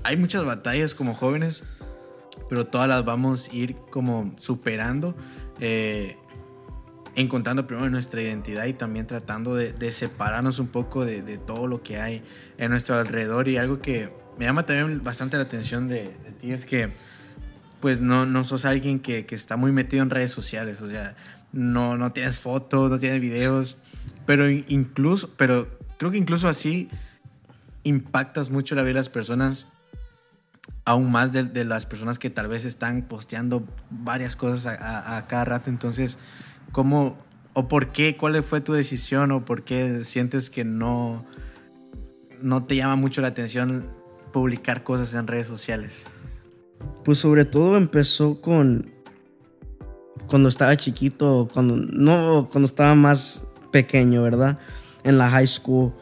[0.05, 1.65] hay muchas batallas como jóvenes,
[2.49, 5.17] pero todas las vamos a ir como superando.
[5.61, 6.19] Eh,
[7.15, 11.83] encontrando primero nuestra identidad y también tratando de, separarnos un poco de, de todo lo
[11.83, 12.23] que hay
[12.59, 16.67] en nuestro alrededor y algo que me llama también bastante la atención de, ti es
[16.67, 16.91] que
[17.81, 21.17] pues no, no sos alguien que, que está muy metido en redes sociales, o sea,
[21.53, 23.79] no, no tienes fotos, no tienes videos,
[24.25, 25.69] pero incluso, pero
[25.99, 26.89] creo que incluso así
[27.83, 29.67] impactas mucho la vida de las personas,
[30.85, 35.45] aún más de, las personas que tal vez están posteando varias cosas a, a, cada
[35.45, 35.71] rato.
[35.71, 36.19] Entonces,
[36.73, 37.19] ¿cómo
[37.53, 38.17] o por qué?
[38.17, 41.25] ¿Cuál fue tu decisión o por qué sientes que no,
[42.41, 43.91] no te llama mucho la atención
[44.33, 46.07] publicar cosas en redes sociales?
[47.05, 48.91] Pues sobre todo empezó con
[50.27, 54.59] cuando estaba chiquito, cuando no, cuando estaba más pequeño, ¿verdad?
[55.05, 55.93] En la high school,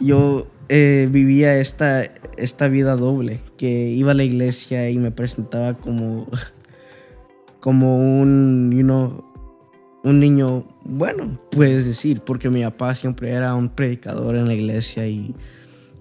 [0.00, 2.04] yo eh, vivía esta,
[2.36, 6.28] esta vida doble, que iba a la iglesia y me presentaba como,
[7.60, 9.24] como un, you know,
[10.04, 15.06] un niño bueno, puedes decir, porque mi papá siempre era un predicador en la iglesia
[15.06, 15.34] y,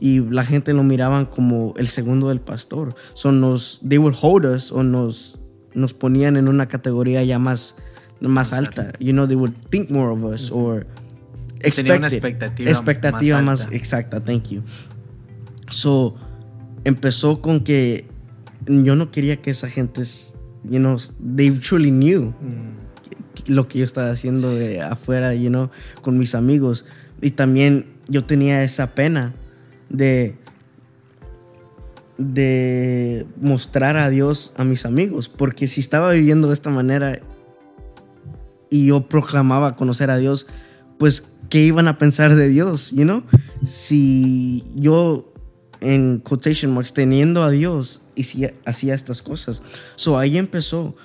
[0.03, 2.93] y la gente lo miraban como el segundo del pastor.
[3.13, 5.39] Son nos, they would hold us o nos,
[5.75, 7.75] nos ponían en una categoría ya más,
[8.19, 8.91] más alta.
[8.99, 10.85] You know, they would think more of us or
[11.73, 14.19] Tenía una expectativa, expectativa más, exacta.
[14.19, 14.63] Thank you.
[15.69, 16.15] So,
[16.83, 18.05] empezó con que
[18.67, 20.01] yo no quería que esa gente,
[20.65, 20.97] you know,
[21.33, 23.47] they truly knew mm.
[23.47, 25.69] lo que yo estaba haciendo de afuera, you know,
[26.01, 26.83] con mis amigos.
[27.21, 29.33] Y también yo tenía esa pena
[29.93, 30.35] de
[32.17, 37.19] de mostrar a Dios a mis amigos, porque si estaba viviendo de esta manera
[38.69, 40.47] y yo proclamaba conocer a Dios,
[40.97, 43.23] pues qué iban a pensar de Dios, you know?
[43.65, 45.33] Si yo
[45.81, 48.01] en quotation marks teniendo a Dios
[48.65, 49.61] hacía estas cosas.
[49.95, 50.95] So ahí empezó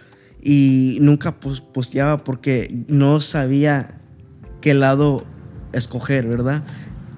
[0.41, 4.01] y nunca posteaba porque no sabía
[4.61, 5.25] qué lado
[5.73, 6.65] escoger, ¿verdad?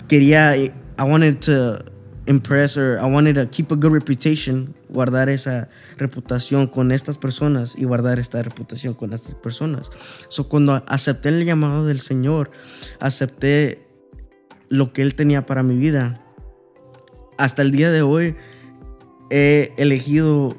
[0.09, 0.55] Quería
[1.01, 1.83] I wanted to
[2.27, 7.75] impress or I wanted to keep a good reputation, guardar esa reputación con estas personas
[7.75, 9.91] y guardar esta reputación con estas personas.
[10.29, 12.51] So cuando acepté el llamado del Señor,
[13.01, 13.89] acepté
[14.69, 16.23] lo que él tenía para mi vida.
[17.39, 18.37] Hasta el día de hoy
[19.31, 20.55] he elegido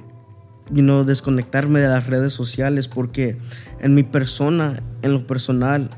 [0.72, 3.38] you know, desconectarme de las redes sociales porque
[3.80, 5.92] en mi persona, en lo personal,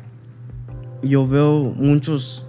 [1.01, 2.45] yo veo muchos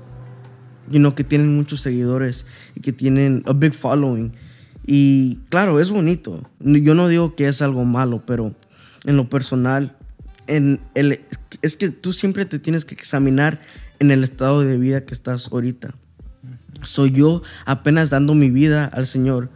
[0.90, 4.33] you know, que tienen muchos seguidores y que tienen a big following.
[4.87, 6.49] Y claro, es bonito.
[6.61, 8.55] Yo no digo que es algo malo, pero
[9.05, 9.97] en lo personal,
[10.47, 11.20] en el,
[11.62, 13.61] es que tú siempre te tienes que examinar
[13.99, 15.94] en el estado de vida que estás ahorita.
[16.83, 19.51] Soy yo apenas dando mi vida al Señor.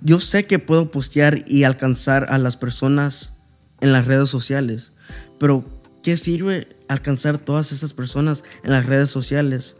[0.00, 3.34] Yo sé que puedo postear y alcanzar a las personas
[3.80, 4.92] en las redes sociales,
[5.38, 5.64] pero
[6.02, 9.76] ¿qué sirve alcanzar todas esas personas en las redes sociales?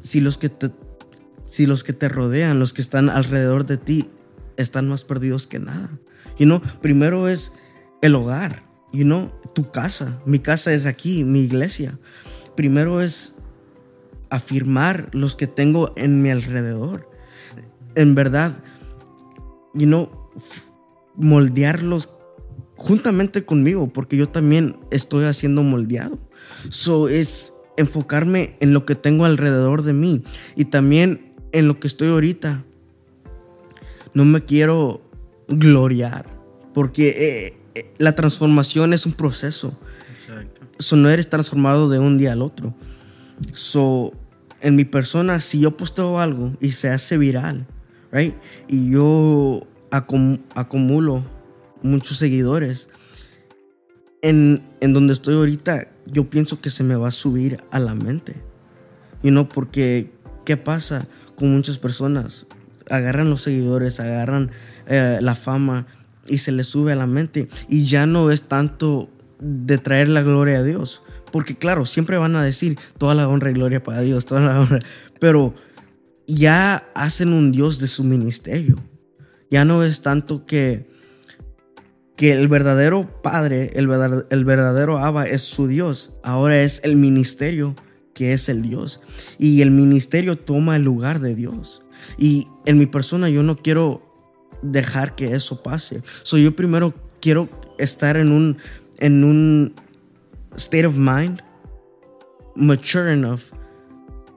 [0.00, 0.70] Si los que te,
[1.46, 4.08] si los que te rodean, los que están alrededor de ti,
[4.56, 5.90] están más perdidos que nada.
[6.38, 7.52] You know, primero es
[8.02, 10.20] el hogar, you know, tu casa.
[10.24, 11.98] Mi casa es aquí, mi iglesia.
[12.56, 13.34] Primero es
[14.30, 17.10] afirmar los que tengo en mi alrededor.
[17.94, 18.62] En verdad,
[19.74, 20.30] you know,
[21.16, 22.10] moldearlos
[22.76, 26.18] juntamente conmigo, porque yo también estoy haciendo moldeado.
[26.70, 30.22] So es enfocarme en lo que tengo alrededor de mí
[30.56, 32.64] y también en lo que estoy ahorita.
[34.12, 35.02] No me quiero
[35.48, 36.26] gloriar
[36.74, 39.76] porque eh, eh, la transformación es un proceso.
[40.16, 40.62] Exacto.
[40.78, 42.74] So, no eres transformado de un día al otro.
[43.52, 44.12] So,
[44.60, 47.66] en mi persona, si yo posteo algo y se hace viral,
[48.12, 48.34] right?
[48.68, 51.24] Y yo acumulo
[51.82, 52.88] muchos seguidores,
[54.22, 57.94] en, en donde estoy ahorita, yo pienso que se me va a subir a la
[57.94, 58.36] mente.
[59.22, 60.12] Y no porque,
[60.44, 61.06] ¿qué pasa
[61.36, 62.46] con muchas personas?
[62.88, 64.50] Agarran los seguidores, agarran
[64.86, 65.86] eh, la fama
[66.26, 67.48] y se les sube a la mente.
[67.68, 71.02] Y ya no es tanto de traer la gloria a Dios.
[71.32, 74.60] Porque claro, siempre van a decir toda la honra y gloria para Dios, toda la
[74.60, 74.80] honra.
[75.20, 75.54] Pero
[76.26, 78.76] ya hacen un Dios de su ministerio.
[79.50, 80.88] Ya no es tanto que
[82.20, 86.18] que el verdadero Padre, el verdadero, Abba es su Dios.
[86.22, 87.74] Ahora es el ministerio
[88.12, 89.00] que es el Dios.
[89.38, 91.82] Y el ministerio toma el lugar de Dios.
[92.18, 94.02] Y en mi persona yo no quiero
[94.60, 96.02] dejar que eso pase.
[96.22, 98.58] So yo primero quiero estar en un,
[98.98, 99.74] en un
[100.56, 101.40] state of mind
[102.54, 103.44] mature enough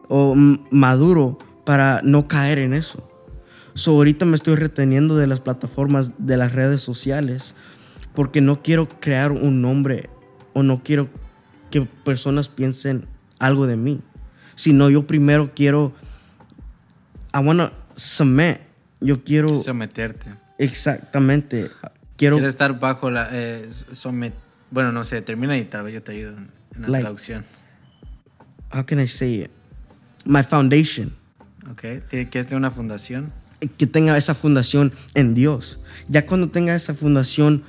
[0.07, 0.35] o
[0.71, 3.09] maduro para no caer en eso.
[3.73, 7.55] So ahorita me estoy reteniendo de las plataformas de las redes sociales
[8.15, 10.09] porque no quiero crear un nombre
[10.53, 11.09] o no quiero
[11.71, 13.05] que personas piensen
[13.39, 14.01] algo de mí,
[14.55, 15.93] sino yo primero quiero,
[17.33, 18.57] I wanna submit,
[19.01, 19.49] yo quiero...
[19.61, 20.31] Someterte.
[20.59, 21.69] Exactamente,
[22.15, 23.29] quiero Quiero estar bajo la...
[23.31, 24.33] eh, somet-
[24.71, 26.49] bueno, no sé, termina y tal vez yo te ayudo en
[26.81, 27.45] la Like- traducción.
[28.73, 29.51] how can I say it?
[30.25, 31.13] My foundation.
[31.71, 33.31] Ok, que es de una fundación.
[33.77, 35.79] que tenga esa fundación en Dios.
[36.09, 37.63] Ya cuando tenga esa fundación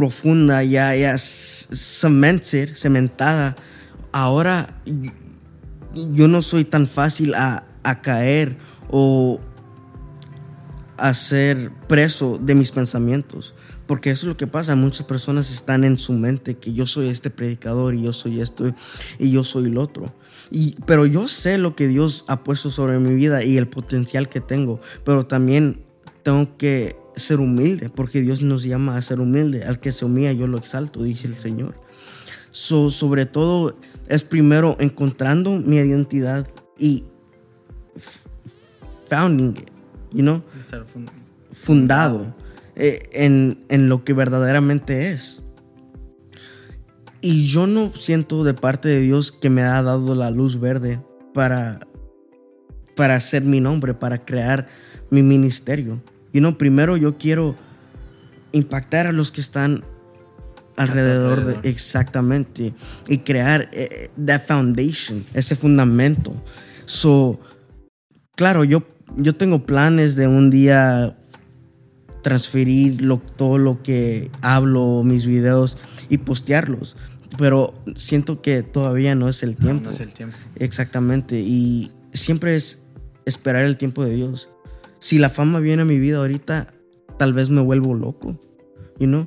[0.00, 3.54] profunda, ya, ya cemented, cementada,
[4.12, 4.80] ahora
[5.92, 8.56] yo no soy tan fácil a, a caer
[8.88, 9.38] o
[10.96, 13.52] a ser preso de mis pensamientos.
[13.86, 14.74] Porque eso es lo que pasa.
[14.74, 18.72] Muchas personas están en su mente que yo soy este predicador y yo soy esto
[19.18, 20.14] y yo soy el otro.
[20.50, 24.30] Y, pero yo sé lo que Dios ha puesto sobre mi vida y el potencial
[24.30, 24.80] que tengo.
[25.04, 25.84] Pero también
[26.22, 29.62] tengo que ser humilde porque Dios nos llama a ser humilde.
[29.62, 31.74] Al que se humilla yo lo exalto, dije el Señor.
[32.50, 33.76] So, sobre todo
[34.08, 37.04] es primero encontrando mi identidad y
[39.08, 39.70] founding it,
[40.12, 40.42] you know,
[41.52, 42.34] fundado
[42.74, 45.42] eh, en, en lo que verdaderamente es.
[47.20, 51.00] Y yo no siento de parte de Dios que me ha dado la luz verde
[51.34, 51.80] para,
[52.96, 54.66] para hacer mi nombre, para crear
[55.10, 56.00] mi ministerio.
[56.32, 57.56] You know, primero yo quiero
[58.52, 59.84] impactar a los que están
[60.76, 62.72] alrededor de exactamente
[63.08, 66.32] y crear eh, that foundation, ese fundamento.
[66.86, 67.38] So,
[68.36, 68.82] claro, yo,
[69.16, 71.16] yo tengo planes de un día
[72.22, 76.96] transferir lo- todo lo que hablo, mis videos y postearlos,
[77.38, 79.84] pero siento que todavía no es el No, tiempo.
[79.86, 80.36] no es el tiempo.
[80.56, 82.82] Exactamente, y siempre es
[83.24, 84.48] esperar el tiempo de Dios.
[85.00, 86.72] Si la fama viene a mi vida ahorita,
[87.18, 88.38] tal vez me vuelvo loco,
[88.98, 89.26] you know,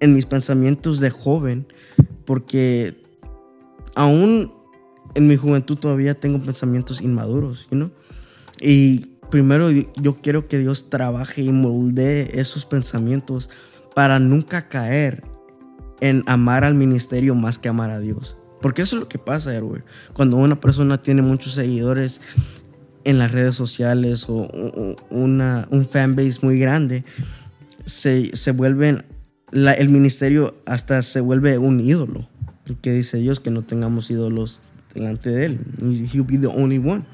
[0.00, 1.66] en mis pensamientos de joven,
[2.24, 2.96] porque
[3.94, 4.52] aún
[5.14, 7.90] en mi juventud todavía tengo pensamientos inmaduros, you know,
[8.60, 13.50] y primero yo quiero que Dios trabaje y moldee esos pensamientos
[13.94, 15.24] para nunca caer
[16.00, 18.36] en amar al ministerio más que amar a Dios.
[18.60, 19.84] Porque eso es lo que pasa, Edward.
[20.14, 22.20] Cuando una persona tiene muchos seguidores
[23.04, 24.48] en las redes sociales o,
[25.10, 27.04] una, un fanbase muy grande,
[27.84, 29.04] se, se vuelven,
[29.50, 32.28] la- el ministerio hasta se vuelve un ídolo.
[32.80, 34.60] Que dice Dios que no tengamos ídolos
[34.94, 35.60] delante de Él.
[36.12, 37.04] He'll be the only one.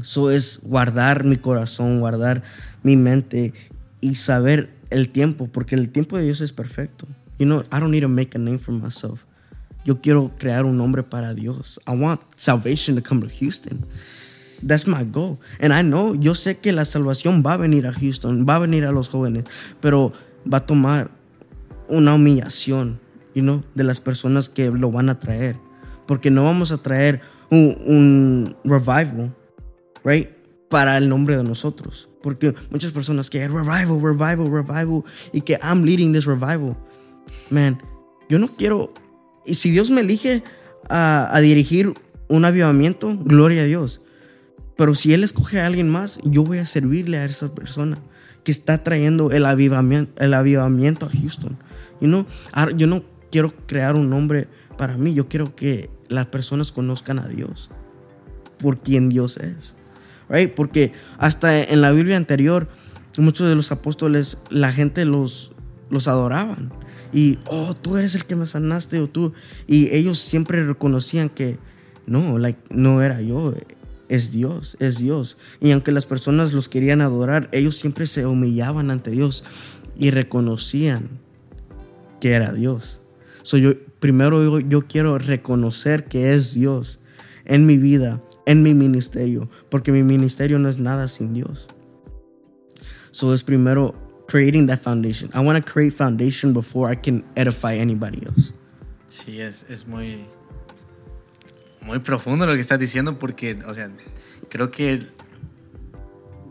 [0.00, 2.42] Eso es guardar mi corazón, guardar
[2.82, 3.52] mi mente
[4.00, 7.06] y saber el tiempo, porque el tiempo de Dios es perfecto.
[7.38, 9.24] You know, I don't need to make a name for myself.
[9.84, 11.80] Yo quiero crear un nombre para Dios.
[11.86, 13.84] I want salvation to come to Houston.
[14.66, 15.38] That's my goal.
[15.60, 18.58] And I know, yo sé que la salvación va a venir a Houston, va a
[18.60, 19.44] venir a los jóvenes,
[19.80, 20.12] pero
[20.50, 21.10] va a tomar
[21.88, 23.00] una humillación,
[23.34, 25.56] you know, de las personas que lo van a traer.
[26.06, 27.20] Porque no vamos a traer
[27.50, 29.34] un, un revival,
[30.04, 30.28] right?
[30.68, 32.08] Para el nombre de nosotros.
[32.22, 36.76] Porque muchas personas que revival, revival, revival, y que I'm leading this revival.
[37.50, 37.80] Man,
[38.28, 38.92] yo no quiero.
[39.44, 40.44] Y si Dios me elige
[40.88, 41.92] a, a dirigir
[42.28, 44.01] un avivamiento, gloria a Dios.
[44.76, 47.98] Pero si Él escoge a alguien más, yo voy a servirle a esa persona
[48.44, 51.56] que está trayendo el avivamiento, el avivamiento a Houston.
[52.00, 56.26] You know, ahora, yo no quiero crear un nombre para mí, yo quiero que las
[56.26, 57.70] personas conozcan a Dios
[58.58, 59.74] por quien Dios es.
[60.28, 60.52] Right?
[60.52, 62.68] Porque hasta en la Biblia anterior,
[63.18, 65.52] muchos de los apóstoles, la gente los,
[65.90, 66.72] los adoraban.
[67.12, 69.34] Y, oh, tú eres el que me sanaste, o tú.
[69.66, 71.58] Y ellos siempre reconocían que,
[72.06, 73.52] no, like, no era yo,
[74.12, 75.38] es Dios, es Dios.
[75.58, 79.42] Y aunque las personas los querían adorar, ellos siempre se humillaban ante Dios
[79.98, 81.08] y reconocían
[82.20, 83.00] que era Dios.
[83.42, 87.00] So yo, primero yo, yo quiero reconocer que es Dios
[87.46, 91.66] en mi vida, en mi ministerio, porque mi ministerio no es nada sin Dios.
[93.12, 93.94] So es primero
[94.28, 95.30] creating that foundation.
[95.32, 98.52] I want to create foundation before I can edify anybody else.
[99.06, 100.26] Sí, es, es muy,
[101.84, 103.90] muy profundo lo que estás diciendo porque, o sea,
[104.48, 105.06] creo que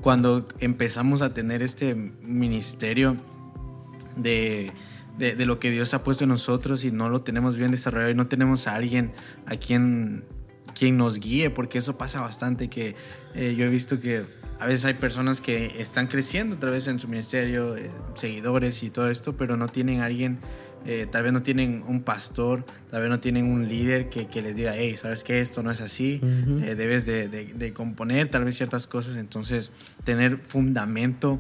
[0.02, 3.18] cuando empezamos a tener este ministerio
[4.16, 4.72] de,
[5.18, 8.16] de, lo que Dios ha puesto en nosotros y no lo tenemos bien desarrollado y
[8.16, 9.14] no tenemos a alguien
[9.46, 10.26] a quien,
[10.78, 12.96] quien nos guíe, porque eso pasa bastante, que
[13.36, 14.26] eh, yo he visto que
[14.60, 18.90] a veces hay personas que están creciendo otra vez en su ministerio, eh, seguidores y
[18.90, 20.40] todo esto, pero no tienen a alguien,
[20.86, 24.42] eh, tal vez no tienen un pastor, tal vez no tienen un líder que, que
[24.42, 26.20] les diga, hey, sabes que esto no es así,
[26.64, 29.72] eh, debes de, de- de componer tal vez ciertas cosas, entonces
[30.04, 31.40] tener fundamento,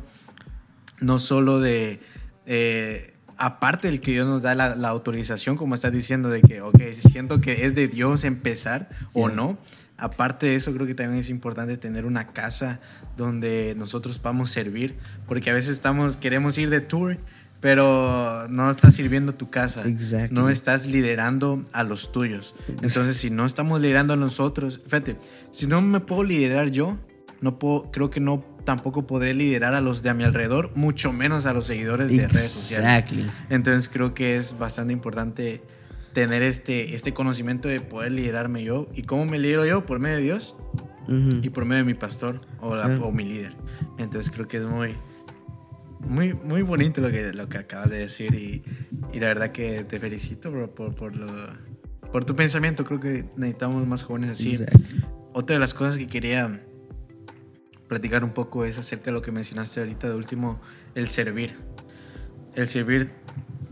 [0.99, 1.99] no solo de,
[2.45, 6.61] eh, aparte del que Dios nos da la, la autorización, como estás diciendo, de que,
[6.61, 9.57] ok, siento que es de Dios empezar o no.
[9.97, 12.79] Aparte de eso, creo que también es importante tener una casa
[13.17, 14.95] donde nosotros podamos servir,
[15.27, 17.17] porque a veces estamos, queremos ir de tour
[17.61, 19.83] pero no estás sirviendo tu casa.
[19.87, 20.35] Exactly.
[20.37, 22.55] No estás liderando a los tuyos.
[22.81, 25.15] Entonces, si no estamos liderando a nosotros, fíjate,
[25.51, 26.97] si no me puedo liderar yo,
[27.39, 31.13] no puedo, creo que no tampoco podré liderar a los de a mi alrededor, mucho
[31.13, 32.87] menos a los seguidores de redes sociales.
[32.87, 33.25] Exactly.
[33.49, 35.63] Entonces creo que es bastante importante
[36.13, 38.87] tener este, este conocimiento de poder liderarme yo.
[38.93, 39.85] ¿Y cómo me lidero yo?
[39.85, 40.55] Por medio de Dios
[41.41, 42.99] y por medio de mi pastor o, la- Ah.
[43.01, 43.53] o mi líder.
[43.97, 44.95] Entonces creo que es muy,
[46.07, 48.63] muy, muy bonito lo que, lo que acabas de decir y,
[49.13, 51.27] y la verdad que te felicito bro, por, por, lo,
[52.11, 52.83] por tu pensamiento.
[52.85, 54.51] Creo que necesitamos más jóvenes así.
[54.51, 55.03] Exactly.
[55.33, 56.61] Otra de las cosas que quería
[57.87, 60.61] platicar un poco es acerca de lo que mencionaste ahorita de último,
[60.95, 61.55] el servir.
[62.55, 63.11] El servir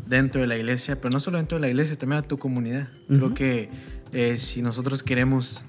[0.08, 2.90] dentro de la iglesia, pero no solo dentro de la iglesia, también a tu comunidad.
[3.08, 3.34] Creo Ujú.
[3.34, 3.70] que
[4.12, 5.64] eh, si nosotros queremos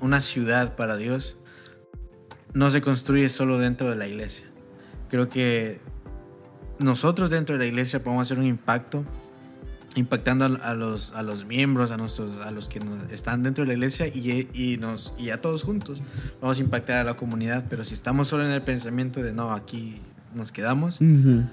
[0.00, 1.36] una ciudad para Dios,
[2.52, 4.46] no se construye solo dentro de la iglesia.
[5.08, 5.80] Creo que
[6.78, 9.04] nosotros dentro de la iglesia podemos hacer un impacto
[9.96, 13.62] impactando a, a los, a los miembros, a, nuestros, a los que nos- están dentro
[13.62, 16.02] de la iglesia y, y, nos, y a todos juntos.
[16.40, 19.52] Vamos a impactar a la comunidad, pero si estamos solo en el pensamiento de no,
[19.52, 20.00] aquí
[20.34, 21.44] nos quedamos, Ujú.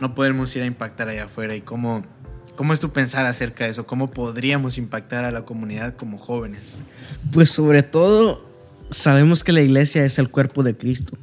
[0.00, 1.54] no podemos ir a impactar allá afuera.
[1.54, 2.02] ¿Y cómo,
[2.56, 3.86] cómo es tu pensar acerca de eso?
[3.86, 6.74] ¿Cómo podríamos impactar a la comunidad como jóvenes?
[7.32, 8.44] Pues sobre todo,
[8.90, 11.16] sabemos que la iglesia es el cuerpo de Cristo.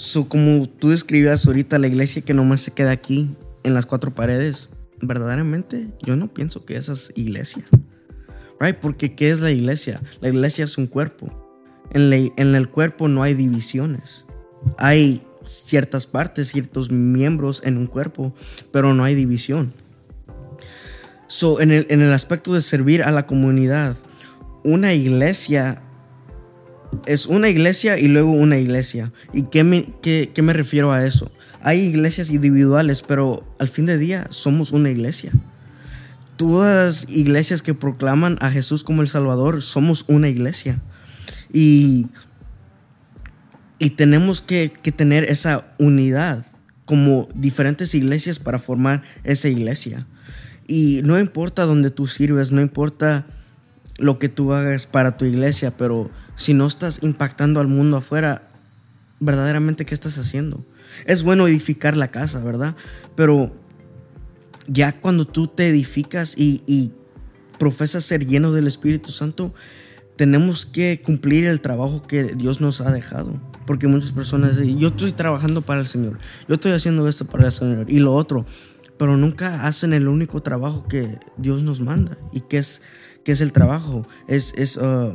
[0.00, 4.14] So, como tú describías ahorita, la iglesia que nomás se queda aquí, en las cuatro
[4.14, 4.70] paredes,
[5.02, 7.66] verdaderamente yo no pienso que esa es iglesia.
[8.58, 8.76] Right?
[8.76, 10.00] Porque ¿qué es la iglesia?
[10.22, 11.28] La iglesia es un cuerpo.
[11.92, 14.24] En el cuerpo no hay divisiones.
[14.78, 18.32] Hay ciertas partes, ciertos miembros en un cuerpo,
[18.72, 19.74] pero no hay división.
[21.26, 23.98] So, en el, en el aspecto de servir a la comunidad,
[24.64, 25.82] una iglesia
[27.06, 29.12] es una iglesia y luego una iglesia.
[29.32, 31.30] ¿Y qué me, qué- qué me refiero a eso?
[31.62, 35.32] Hay iglesias individuales, pero al fin de día somos una iglesia.
[36.36, 40.80] Todas las iglesias que proclaman a Jesús como el Salvador somos una iglesia.
[41.52, 42.06] Y,
[43.78, 46.46] y tenemos que, que tener esa unidad
[46.86, 50.06] como diferentes iglesias para formar esa iglesia.
[50.66, 53.26] Y no importa dónde tú sirves, no importa
[54.00, 58.48] lo que tú hagas para tu iglesia, pero si no estás impactando al mundo afuera,
[59.20, 60.64] verdaderamente, ¿qué estás haciendo?
[61.06, 62.74] Es bueno edificar la casa, ¿verdad?
[63.14, 63.52] Pero
[64.66, 66.92] ya cuando tú te edificas y, y
[67.58, 69.52] profesas ser lleno del Espíritu Santo,
[70.16, 73.40] tenemos que cumplir el trabajo que Dios nos ha dejado.
[73.66, 77.46] Porque muchas personas dicen, yo estoy trabajando para el Señor, yo estoy haciendo esto para
[77.46, 78.44] el Señor y lo otro,
[78.98, 82.18] pero nunca hacen el único trabajo que Dios nos manda.
[82.32, 82.82] ¿Y qué es,
[83.24, 84.06] qué es el trabajo?
[84.28, 85.12] Es, es uh,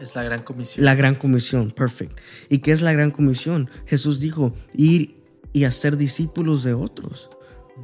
[0.00, 0.84] Es la gran comisión.
[0.84, 2.18] la gran comisión, perfect.
[2.48, 3.68] ¿Y qué es la gran comisión?
[3.86, 5.16] Jesús dijo, ir
[5.52, 7.30] y hacer discípulos de otros.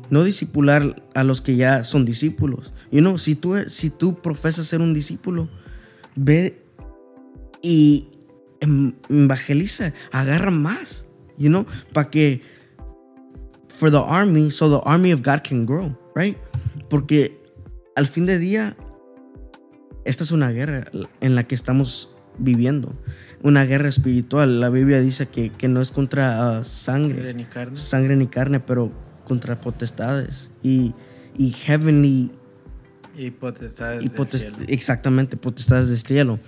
[0.08, 2.72] No discipular a los que ya son discípulos.
[2.92, 5.48] You know, si tú, si tú profesas ser un discípulo,
[6.16, 6.62] ve
[7.62, 8.08] y
[8.60, 11.06] em- evangeliza, agarra más,
[11.38, 12.40] you know, para que
[13.68, 16.36] for the army, so the army of God can grow, right?
[16.88, 17.39] Porque
[17.96, 18.76] al fin de día
[20.04, 22.94] esta es una guerra en la que estamos viviendo,
[23.42, 24.60] una guerra espiritual.
[24.60, 27.76] La Biblia dice que, que no es contra Sangre sangre, ni carne.
[27.76, 28.92] sangre ni carne, pero
[29.24, 30.94] contra potestades y,
[31.36, 32.32] y heavenly
[33.16, 34.56] Y potestades y del cielo.
[34.68, 36.40] exactamente potestades del cielo.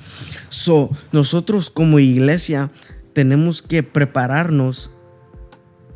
[0.49, 2.71] So, nosotros como iglesia
[3.13, 4.91] tenemos que prepararnos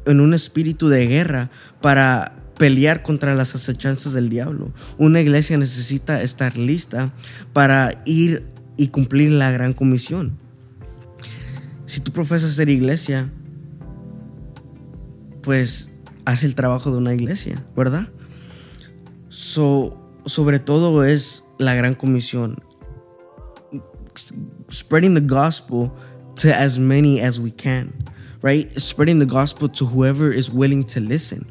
[0.04, 4.72] en un espíritu de guerra para pelear contra las acechanzas del diablo.
[4.98, 7.12] Una iglesia necesita estar lista
[7.52, 8.44] para ir
[8.76, 10.38] y cumplir la gran comisión.
[11.86, 13.30] Si tú profesas ser iglesia,
[15.42, 15.90] pues
[16.24, 18.08] haz el trabajo de una iglesia, ¿verdad?
[19.28, 22.62] So, sobre todo es la gran comisión.
[24.72, 25.92] Spreading the gospel
[26.36, 27.92] to as many as we can,
[28.42, 28.68] right?
[28.80, 31.46] Spreading the gospel to whoever is willing to listen.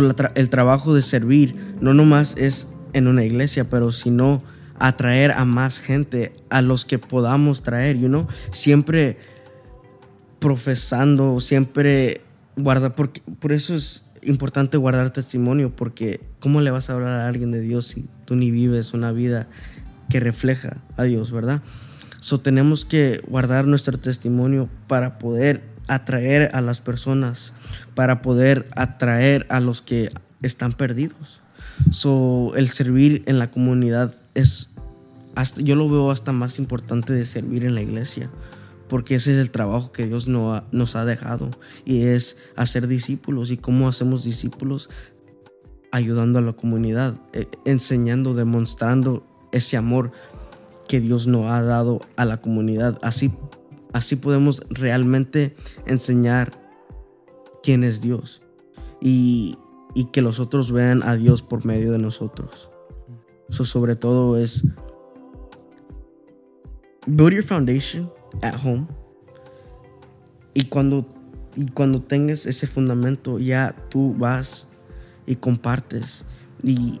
[0.00, 4.42] El trabajo de servir no nomás es en una iglesia, pero sino
[4.78, 8.26] atraer a más gente, a los que podamos traer, you know?
[8.50, 9.18] Siempre
[10.38, 12.20] profesando, siempre
[12.56, 17.28] guardar, porque por eso es importante guardar testimonio, porque ¿cómo le vas a hablar a
[17.28, 19.48] alguien de Dios si tú ni vives una vida
[20.10, 21.62] que refleja a Dios, verdad?
[22.20, 27.54] So tenemos que guardar nuestro testimonio para poder atraer a las personas,
[27.94, 30.10] para poder atraer a los que
[30.42, 31.40] están perdidos.
[31.90, 34.70] So el servir en la comunidad es
[35.34, 38.30] hasta, yo lo veo hasta más importante de servir en la iglesia,
[38.88, 41.50] porque ese es el trabajo que Dios nos ha dejado
[41.84, 43.50] y es hacer discípulos.
[43.50, 44.90] ¿Y cómo hacemos discípulos?
[45.90, 50.12] Ayudando a la comunidad, eh, enseñando, demostrando ese amor
[50.88, 52.98] que Dios nos ha dado a la comunidad.
[53.02, 53.32] Así,
[53.92, 55.54] así podemos realmente
[55.86, 56.60] enseñar
[57.62, 58.42] quién es Dios
[59.00, 59.58] y,
[59.94, 62.70] y que los otros vean a Dios por medio de nosotros.
[63.50, 64.64] So, sobre todo es
[67.06, 68.10] build your foundation
[68.42, 68.86] at home
[70.54, 71.06] y cuando
[71.54, 74.68] y cuando tengas ese fundamento ya tú vas
[75.26, 76.24] y compartes
[76.62, 77.00] y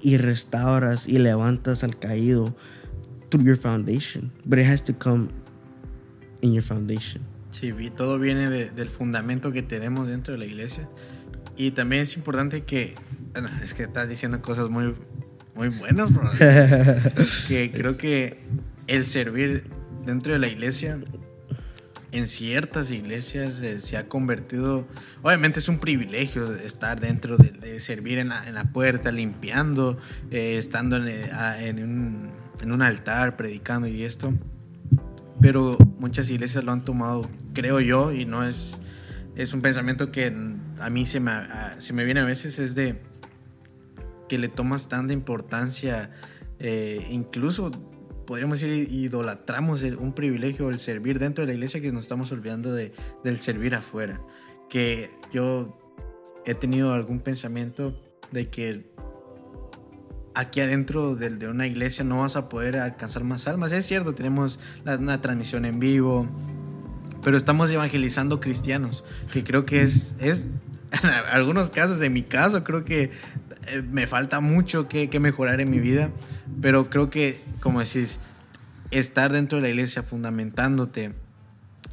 [0.00, 2.54] y restauras y levantas al caído
[3.28, 5.28] through your foundation but it has to come
[6.46, 10.44] in your foundation Sí, vi- todo viene de- del fundamento que tenemos dentro de la
[10.46, 10.88] iglesia.
[11.56, 12.94] Y también es importante que,
[13.32, 14.94] bueno, es que estás diciendo cosas muy,
[15.54, 16.28] muy buenas, bro.
[17.48, 18.38] que creo que
[18.88, 19.64] el servir
[20.04, 20.98] dentro de la iglesia,
[22.12, 24.86] en ciertas iglesias eh, se ha convertido,
[25.22, 29.96] obviamente es un privilegio estar dentro de, de servir en la, en la puerta, limpiando,
[30.30, 31.30] eh, estando en, eh,
[31.60, 32.30] en un,
[32.60, 34.34] en un altar, predicando y esto
[35.46, 38.80] pero muchas iglesias lo han tomado, creo yo, y no es,
[39.36, 40.34] es un pensamiento que
[40.80, 43.00] a mí se me, a- se me viene a veces, es de
[44.28, 46.10] que le tomas tanta importancia,
[46.58, 47.70] eh, incluso
[48.26, 52.72] podríamos decir, idolatramos un privilegio, el servir dentro de la iglesia, que nos estamos olvidando
[52.72, 52.92] de,
[53.22, 54.20] del servir afuera.
[54.68, 55.78] Que yo
[56.44, 57.96] he tenido algún pensamiento
[58.32, 58.95] de que
[60.36, 63.72] aquí adentro de, de una iglesia no vas a poder alcanzar más almas.
[63.72, 66.28] Es cierto, tenemos la- una transmisión en vivo,
[67.24, 70.48] pero estamos evangelizando cristianos, que creo que es, es
[71.02, 73.10] en algunos casos, en mi caso, creo que
[73.68, 76.10] eh, me falta mucho que, que mejorar en mi vida,
[76.62, 78.20] pero creo que, como decís,
[78.92, 81.12] estar dentro de la iglesia fundamentándote,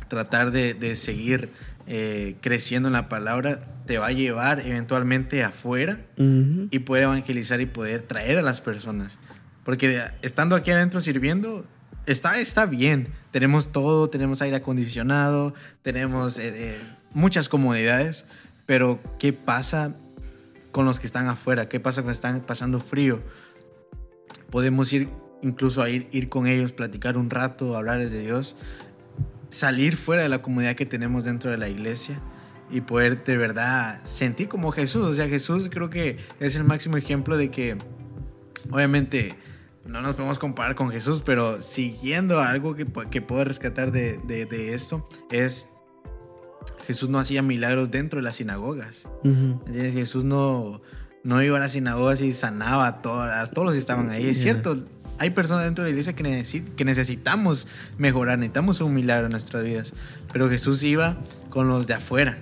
[0.08, 1.52] tratar de, de seguir
[1.86, 7.66] eh, creciendo en la palabra, te va a llevar eventualmente afuera y poder evangelizar y
[7.66, 9.20] poder traer a las personas.
[9.66, 11.66] Porque estando aquí adentro sirviendo,
[12.06, 13.10] está, está bien.
[13.32, 16.82] Tenemos todo, tenemos aire acondicionado, tenemos eh, eh,
[17.12, 18.26] muchas comodidades,
[18.66, 19.94] pero ¿qué pasa
[20.72, 21.68] con los que están afuera?
[21.68, 23.22] ¿Qué pasa que están pasando frío?
[24.50, 25.10] Podemos ir
[25.42, 28.56] incluso a ir, ir con ellos, platicar un rato, hablarles de Dios,
[29.54, 32.20] salir fuera de la comunidad que tenemos dentro de la iglesia
[32.72, 35.04] y poder de verdad sentir como Jesús.
[35.04, 37.78] O sea, Jesús creo que es el máximo ejemplo de que,
[38.72, 39.36] obviamente,
[39.86, 44.48] no nos podemos comparar con Jesús, pero siguiendo algo que, que puedo rescatar de, de,
[44.48, 45.68] de esto es,
[46.88, 49.08] Jesús no hacía milagros dentro de las sinagogas.
[49.72, 50.82] Jesús no,
[51.24, 54.30] no iba a las sinagogas y sanaba a, todas, a todos los que estaban ahí.
[54.30, 54.84] Es cierto,
[55.20, 59.32] hay personas dentro de la iglesia que, necesi- que necesitamos mejorar, necesitamos un milagro en
[59.32, 59.94] nuestras vidas.
[60.32, 61.18] Pero Jesús iba
[61.50, 62.38] con los de afuera.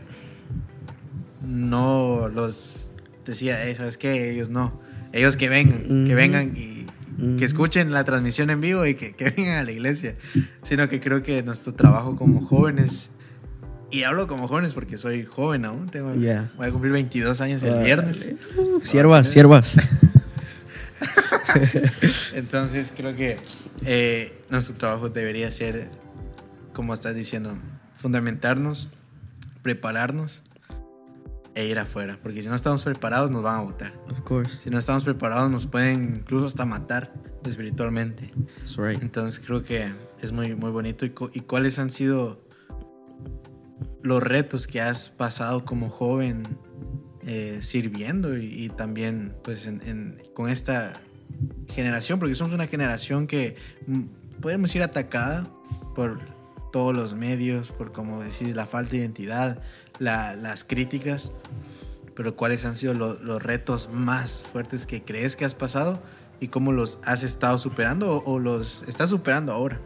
[1.45, 2.93] No los
[3.25, 4.31] decía, "Ey, ¿sabes qué?
[4.31, 4.79] Ellos no.
[5.13, 6.85] Ellos que vengan, que vengan y
[7.37, 10.15] que escuchen la transmisión en vivo y que, que vengan a la iglesia.
[10.63, 13.09] Sino que creo que nuestro trabajo como jóvenes,
[13.91, 16.51] y hablo como jóvenes porque soy joven aún, tengo, Yeah.
[16.57, 18.33] voy a cumplir 22 años el viernes.
[18.57, 19.77] Uh, siervas, siervas.
[22.33, 23.37] Entonces creo que
[23.85, 25.89] eh, nuestro trabajo debería ser,
[26.73, 27.55] como estás diciendo,
[27.95, 28.89] fundamentarnos,
[29.61, 30.41] prepararnos
[31.55, 32.19] e ir afuera.
[32.21, 33.93] Porque si no estamos preparados nos van a votar.
[34.09, 34.61] Of course.
[34.61, 37.13] Si no estamos preparados nos pueden incluso hasta matar
[37.45, 38.31] espiritualmente.
[38.59, 39.01] That's right.
[39.01, 39.91] Entonces creo que
[40.21, 41.05] es muy, muy bonito.
[41.05, 42.41] ¿Y, y cuáles han sido
[44.01, 46.43] los retos que has pasado como joven
[47.25, 49.69] eh, sirviendo y, también pues
[50.33, 50.99] con esta
[51.73, 52.19] generación?
[52.19, 53.55] Porque somos una generación que
[53.87, 54.01] mm,
[54.41, 55.47] podemos ir atacada
[55.95, 56.19] por
[56.71, 59.61] todos los medios, por como decís, la falta de identidad,
[59.99, 61.31] la- las críticas.
[62.15, 66.01] Pero ¿cuáles han sido lo- los retos más fuertes que crees que has pasado
[66.39, 69.79] y cómo los has estado superando o, o los estás superando ahora?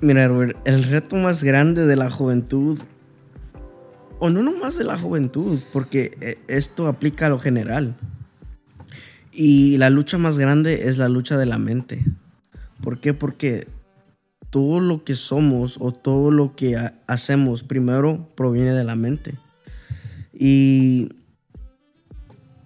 [0.00, 2.78] Mira, Robert, el reto más grande de la juventud,
[4.18, 7.94] o no nomás de la juventud, porque eh, esto aplica a lo general.
[9.32, 12.04] Y la lucha más grande es la lucha de la mente.
[12.82, 13.12] ¿Por qué?
[13.14, 13.68] Porque
[14.50, 19.34] todo lo que somos o todo lo que ha- hacemos primero proviene de la mente.
[20.32, 21.10] Y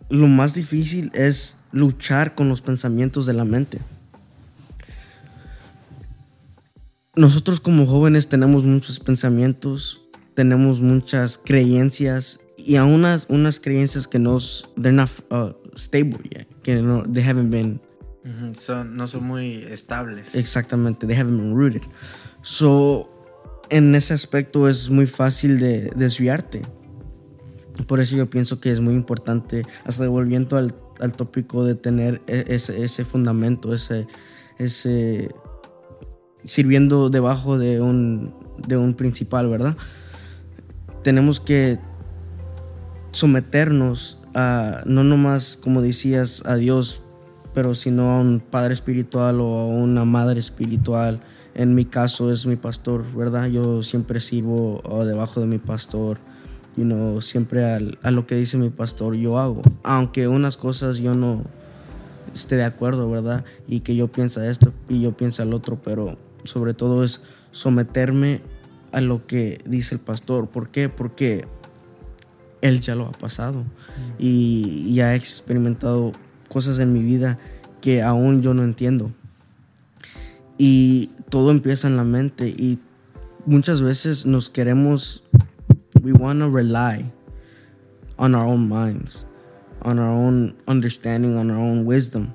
[0.09, 3.79] lo más difícil es luchar con los pensamientos de la mente.
[7.17, 10.00] Nosotros como jóvenes tenemos muchos pensamientos,
[10.41, 14.39] tenemos muchas creencias y aún unas, unas creencias que no
[14.81, 17.79] they're not uh, stable yet, que no they haven't been
[18.55, 20.35] son, no son muy estables.
[20.35, 21.83] Exactamente, they haven't been rooted.
[22.41, 23.11] So,
[23.69, 26.63] en ese aspecto es muy fácil de desviarte.
[27.87, 32.23] Por eso yo pienso que es muy importante, hasta volviendo al, al tópico de tener
[32.27, 34.07] e, ese, ese fundamento, ese,
[34.57, 35.35] ese
[36.47, 38.35] sirviendo debajo de un,
[38.67, 39.77] de un principal, ¿verdad?
[41.03, 41.79] Tenemos que
[43.13, 47.03] someternos a, no nomás, como decías, a Dios,
[47.55, 51.21] pero sino a un padre espiritual o a una madre espiritual.
[51.55, 53.47] En mi caso es mi pastor, ¿verdad?
[53.49, 56.19] Yo siempre sirvo debajo de mi pastor.
[56.77, 59.63] You know, siempre a lo que dice mi pastor yo hago.
[59.83, 61.43] Aunque unas cosas yo no
[62.33, 63.45] esté de acuerdo, ¿verdad?
[63.67, 68.43] Y que yo piensa esto y yo piensa el otro, pero sobre todo es someterme
[68.93, 70.49] a lo que dice el pastor.
[70.49, 70.89] ¿Por qué?
[70.89, 71.47] Porque
[72.61, 73.65] él ya lo ha pasado
[74.19, 76.13] y ya ha experimentado
[76.49, 77.39] cosas en mi vida
[77.81, 79.11] que aún yo no entiendo.
[80.59, 82.79] Y todo empieza en la mente y
[83.47, 85.25] muchas veces nos queremos,
[86.03, 87.11] we want to rely
[88.19, 89.27] on our own minds,
[89.83, 92.35] on our own understanding, on our own wisdom.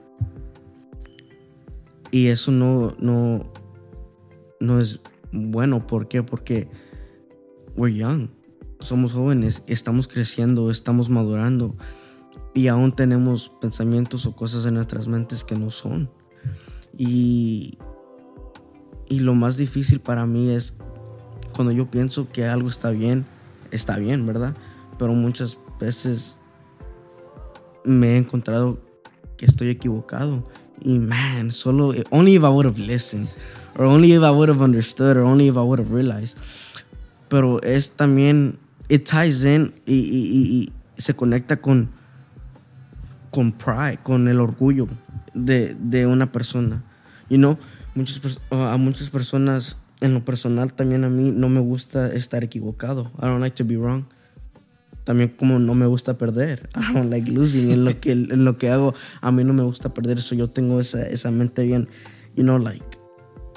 [2.12, 3.52] Y eso no, no,
[4.60, 5.00] no es
[5.36, 5.86] bueno.
[5.88, 6.24] ¿Por qué?
[6.24, 6.68] Porque
[7.76, 8.30] we're young.
[8.80, 11.76] Somos jóvenes, estamos creciendo, estamos madurando
[12.54, 16.10] y aún tenemos pensamientos o cosas en nuestras mentes que no son.
[16.98, 17.78] Y,
[19.10, 20.78] y lo más difícil para mí es
[21.54, 23.26] cuando yo pienso que algo está bien,
[23.72, 24.56] está bien, ¿verdad?
[24.98, 26.40] Pero muchas veces
[27.84, 28.80] me he encontrado
[29.38, 30.44] que estoy equivocado.
[30.82, 33.28] Y man, solo, only if I would have listened
[33.76, 36.38] or only if I would have understood, or only if I would have realized.
[37.30, 38.58] Pero es también,
[38.90, 41.90] it ties in y, y, se conecta con,
[43.32, 44.88] con pride, con el orgullo
[45.34, 46.84] de, de una persona.
[47.30, 47.58] You know,
[47.96, 53.12] muchas, a muchas personas, en lo personal también a mí no me gusta estar equivocado.
[53.18, 54.06] I don't like to be wrong.
[55.04, 56.70] También como no me gusta perder.
[56.76, 57.72] I don't like losing.
[57.72, 60.20] En lo que, en lo que hago, a mí no me gusta perder.
[60.20, 61.88] Eso yo tengo esa, esa mente bien,
[62.36, 62.95] you know, like,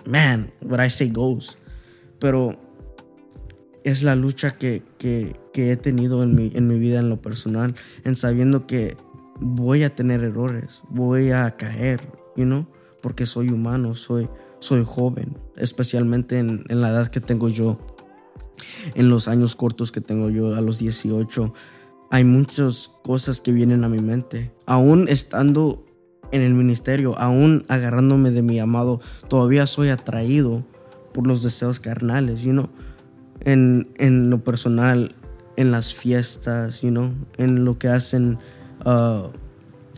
[0.09, 1.59] man, what I say goes.
[2.19, 2.59] Pero
[3.85, 7.75] es la lucha que, que, he tenido en mi, en mi vida en lo personal,
[8.05, 8.97] en sabiendo que
[9.41, 12.01] voy a tener errores, voy a caer,
[12.37, 12.67] you know,
[13.03, 14.29] porque soy humano, soy,
[14.61, 17.79] soy joven, especialmente en, en la edad que tengo yo,
[18.95, 21.53] en los años cortos que tengo yo, a los 18.
[22.11, 25.85] Hay muchas cosas que vienen a mi mente, aún estando
[26.33, 30.65] en el ministerio, aún agarrándome de mi amado, todavía soy atraído
[31.13, 32.69] por los deseos carnales, you know?
[33.41, 35.15] en, en lo personal,
[35.57, 37.13] en las fiestas, you know?
[37.37, 38.39] en lo que hacen
[38.85, 39.29] uh,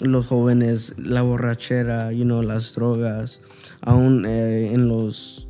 [0.00, 2.42] los jóvenes, la borrachera, you know?
[2.42, 3.40] las drogas,
[3.82, 5.46] aún eh, en los...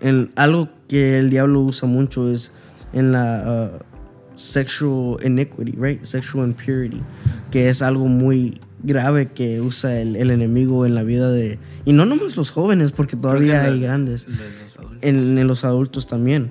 [0.00, 2.52] En algo que el diablo usa mucho es
[2.92, 6.04] en la uh, sexual iniquity, right?
[6.04, 7.02] Sexual impurity,
[7.50, 11.58] que es algo muy grave que usa el, el, enemigo en la vida de...
[11.84, 14.26] Y no nomás los jóvenes, porque todavía hay grandes.
[14.28, 16.50] Los en, en, los adultos también.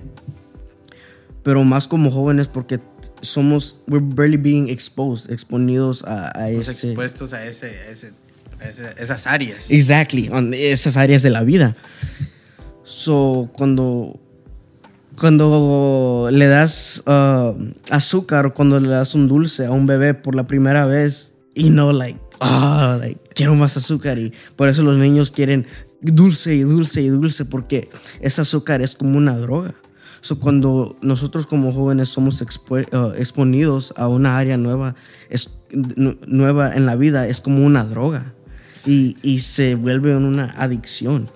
[1.44, 2.80] Pero más como jóvenes porque
[3.22, 3.78] somos...
[3.88, 6.90] We're barely being exposed, exponidos a, a ese...
[6.90, 8.12] expuestos a, ese, ese,
[8.60, 9.72] a ese, esas áreas.
[9.72, 11.76] Exactly, esas áreas de la vida.
[12.84, 14.20] So, cuando...
[15.20, 17.56] Cuando le das uh,
[17.90, 21.72] azúcar o cuando le das un dulce a un bebé por la primera vez, y
[21.72, 24.20] no, like, ah, like, quiero más azúcar.
[24.20, 25.66] Y por eso los niños quieren
[26.02, 27.90] dulce y dulce y dulce, porque
[28.22, 29.74] ese azúcar es como una droga.
[30.22, 32.76] So, cuando nosotros como jóvenes somos uh,
[33.18, 34.96] exponidos a una área nueva,
[35.30, 35.60] es,
[36.28, 38.34] nueva en la vida, es como una droga.
[38.86, 41.28] Y, y se vuelve una adicción.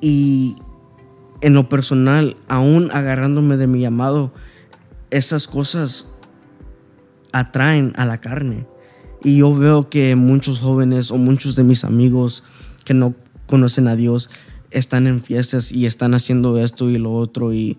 [0.00, 0.54] Y
[1.40, 4.32] en lo personal, aún agarrándome de mi llamado,
[5.10, 6.06] esas cosas
[7.38, 8.66] atraen a la carne.
[9.22, 12.44] Y yo veo que muchos jóvenes o muchos de mis amigos
[12.84, 13.14] que no
[13.46, 14.30] conocen a Dios
[14.70, 17.52] están en fiestas y están haciendo esto y lo otro.
[17.52, 17.78] Y,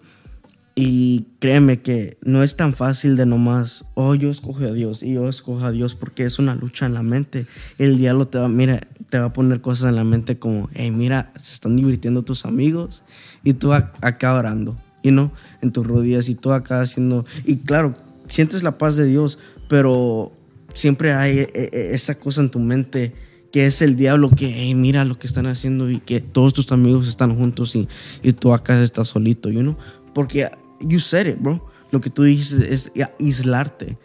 [0.76, 5.14] y créeme que no es tan fácil de nomás, oh, yo escojo a Dios y
[5.14, 7.48] yo escojo a Dios porque es una lucha en la mente.
[7.80, 10.92] El diablo te va, mira, te va a poner cosas en la mente como, hey,
[10.92, 13.04] mira, se están divirtiendo tus amigos
[13.44, 15.32] y tú acá orando, y no,
[15.62, 17.26] en tus rodillas y tú acá haciendo.
[17.46, 17.94] Y claro,
[18.28, 20.32] sientes la paz de Dios, pero
[20.74, 23.14] siempre hay e, e, esa cosa en tu mente
[23.52, 27.08] que es el diablo que mira lo que están haciendo y que todos tus amigos
[27.08, 27.88] están juntos y,
[28.22, 29.78] y tú acá estás solito, you know?
[30.14, 30.50] Porque
[30.82, 31.66] you said it, bro.
[31.92, 33.98] Lo que tú dices es aislarte.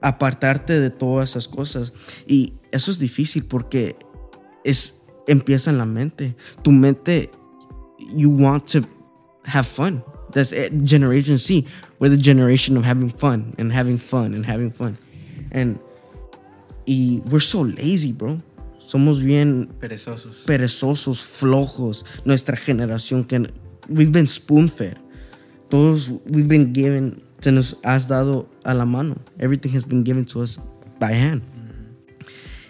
[0.00, 1.92] apartarte de todas esas cosas.
[2.26, 3.96] Y eso es difícil porque
[4.64, 6.36] es, empieza en la mente.
[6.62, 7.30] Tu mente,
[8.14, 8.80] you want to
[9.44, 10.04] have fun.
[10.36, 10.84] That's it.
[10.84, 11.64] Generation C.
[11.98, 14.98] We're the generation of having fun and having fun and having fun.
[15.50, 15.78] And
[16.86, 18.42] y we're so lazy, bro.
[18.86, 20.44] Somos bien Perezosos.
[20.44, 22.04] perezosos, flojos.
[22.26, 23.50] Nuestra generación que
[23.88, 24.98] we've been spoon fed.
[25.70, 29.16] Todos we've been given, se nos has dado a la mano.
[29.38, 30.60] Everything has been given to us
[31.00, 31.40] by hand.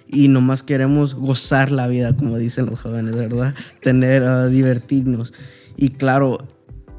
[0.06, 3.56] Y nomás queremos gozar la vida, como dicen los jóvenes, ¿verdad?
[3.80, 5.34] Tener, uh, divertirnos.
[5.76, 6.38] Y claro,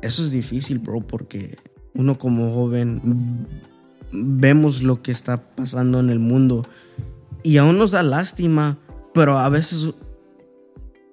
[0.08, 1.58] eso es difícil, bro, porque
[1.94, 3.48] uno como joven
[4.12, 6.66] vemos lo que está pasando en el mundo
[7.44, 8.78] y aún nos da lástima,
[9.14, 9.94] pero a veces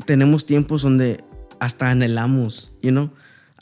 [0.07, 1.23] tenemos tiempos donde
[1.61, 3.11] hasta anhelamos, you know,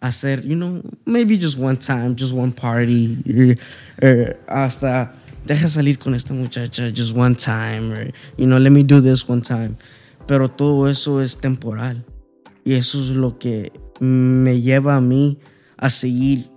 [0.01, 3.19] hacer, you know, maybe just one time, just one party,
[4.03, 5.13] or, or hasta
[5.47, 9.29] deja salir con esta muchacha just one time, or, you know, let me do this
[9.29, 9.77] one time.
[10.27, 12.05] Pero todo eso es temporal.
[12.65, 13.73] Y eso es lo que
[14.03, 15.39] me lleva a mí
[15.77, 16.51] a seguir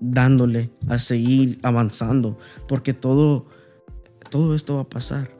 [0.00, 3.46] dándole, a seguir avanzando, porque todo,
[4.30, 5.30] todo esto va a pasar.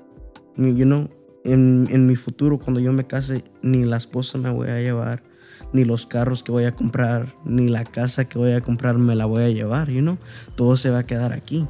[0.57, 1.11] You know,
[1.43, 5.25] en, en mi futuro, cuando yo me case, ni la esposa me voy a llevar,
[5.73, 9.17] ni los carros que voy a comprar, ni la casa que voy a comprar me
[9.17, 10.19] la voy a llevar, you know?
[10.55, 11.67] Todo se va a quedar aquí.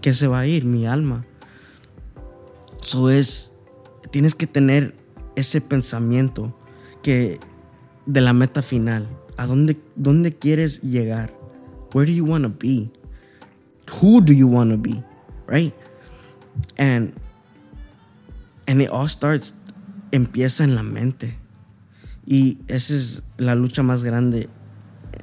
[0.00, 0.64] ¿Qué se va a ir?
[0.64, 1.24] Mi alma.
[2.82, 3.52] Eso es,
[4.10, 4.96] tienes que tener
[5.36, 6.52] ese pensamiento
[7.00, 7.38] que
[8.08, 9.06] de la meta final.
[9.36, 11.32] ¿A dónde, dónde quieres llegar?
[11.94, 12.90] Where do you want to be?
[14.00, 15.02] Who do you want to be?
[15.46, 15.74] Right?
[16.76, 17.12] And
[18.66, 19.54] and it all starts
[20.10, 21.38] empieza en la mente.
[22.26, 24.48] Y esa es la lucha más grande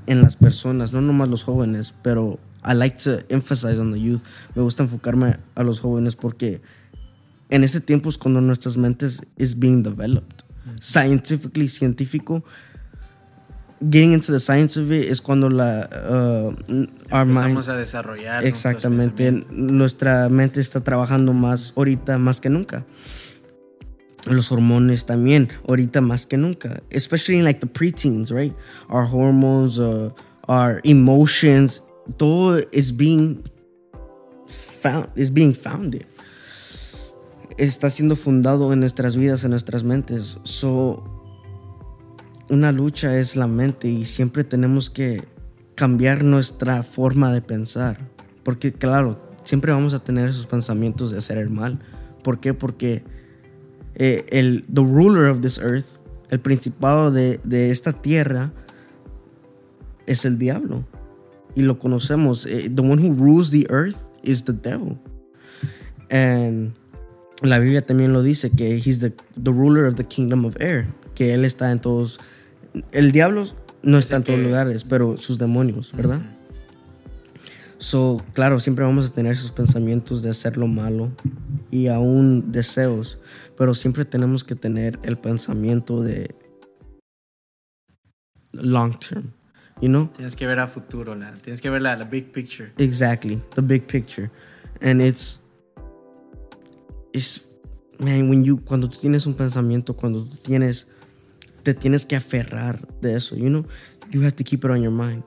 [0.08, 4.24] en las personas, no nomás los jóvenes, pero I like to emphasize on the youth.
[4.56, 6.62] Me gusta enfocarme a los jóvenes porque
[7.50, 10.44] en este tiempo es cuando nuestras mentes is being developed.
[10.82, 12.44] Scientifically, científico,
[13.82, 16.56] getting into the science of it es cuando la uh,
[17.12, 18.46] our mind a desarrollar.
[18.46, 22.86] exactamente nuestra mente está trabajando más ahorita más que nunca.
[24.26, 28.56] Los hormones también ahorita más que nunca, especially in like the preteens, right?
[28.90, 30.10] Our hormones, uh,
[30.48, 31.84] our emotions,
[32.18, 33.44] todo is being
[34.48, 36.08] found, is being founded.
[37.58, 40.40] Está siendo fundado en nuestras vidas, en nuestras mentes.
[40.44, 41.15] So,
[42.50, 45.24] una lucha es la mente y siempre tenemos que
[45.76, 47.98] cambiar nuestra forma de pensar.
[48.44, 51.80] Porque claro, siempre vamos a tener esos pensamientos de hacer el mal.
[52.24, 52.54] ¿Por qué?
[52.54, 53.04] Porque
[53.96, 58.54] eh, el the ruler of this earth, el principado de, de esta tierra,
[60.06, 60.86] es el diablo.
[61.56, 62.46] Y lo conocemos.
[62.46, 64.98] Eh, the one who rules the earth is the devil.
[66.12, 66.74] And
[67.42, 70.88] la Biblia también lo dice que he's the, the ruler of the kingdom of air,
[71.16, 72.20] que él está en todos.
[72.92, 73.44] El diablo
[73.84, 76.22] no está en todos que- lugares, pero sus demonios, ¿verdad?
[77.78, 81.12] So, claro, siempre vamos a tener esos pensamientos de hacer lo malo
[81.70, 83.20] y aún deseos,
[83.58, 86.34] pero siempre tenemos que tener el pensamiento de
[88.54, 89.34] long term,
[89.82, 90.08] you know?
[90.16, 92.72] Tienes que ver a futuro, la, tienes que ver la, la big picture.
[92.78, 94.32] Exactly, the big picture.
[94.82, 95.40] And it's
[97.14, 97.42] it's
[98.00, 100.88] man, when you cuando tú tienes un pensamiento, cuando tú tienes
[101.66, 103.66] te tienes que aferrar de eso, you know?
[104.12, 105.24] You have to keep it on your mind.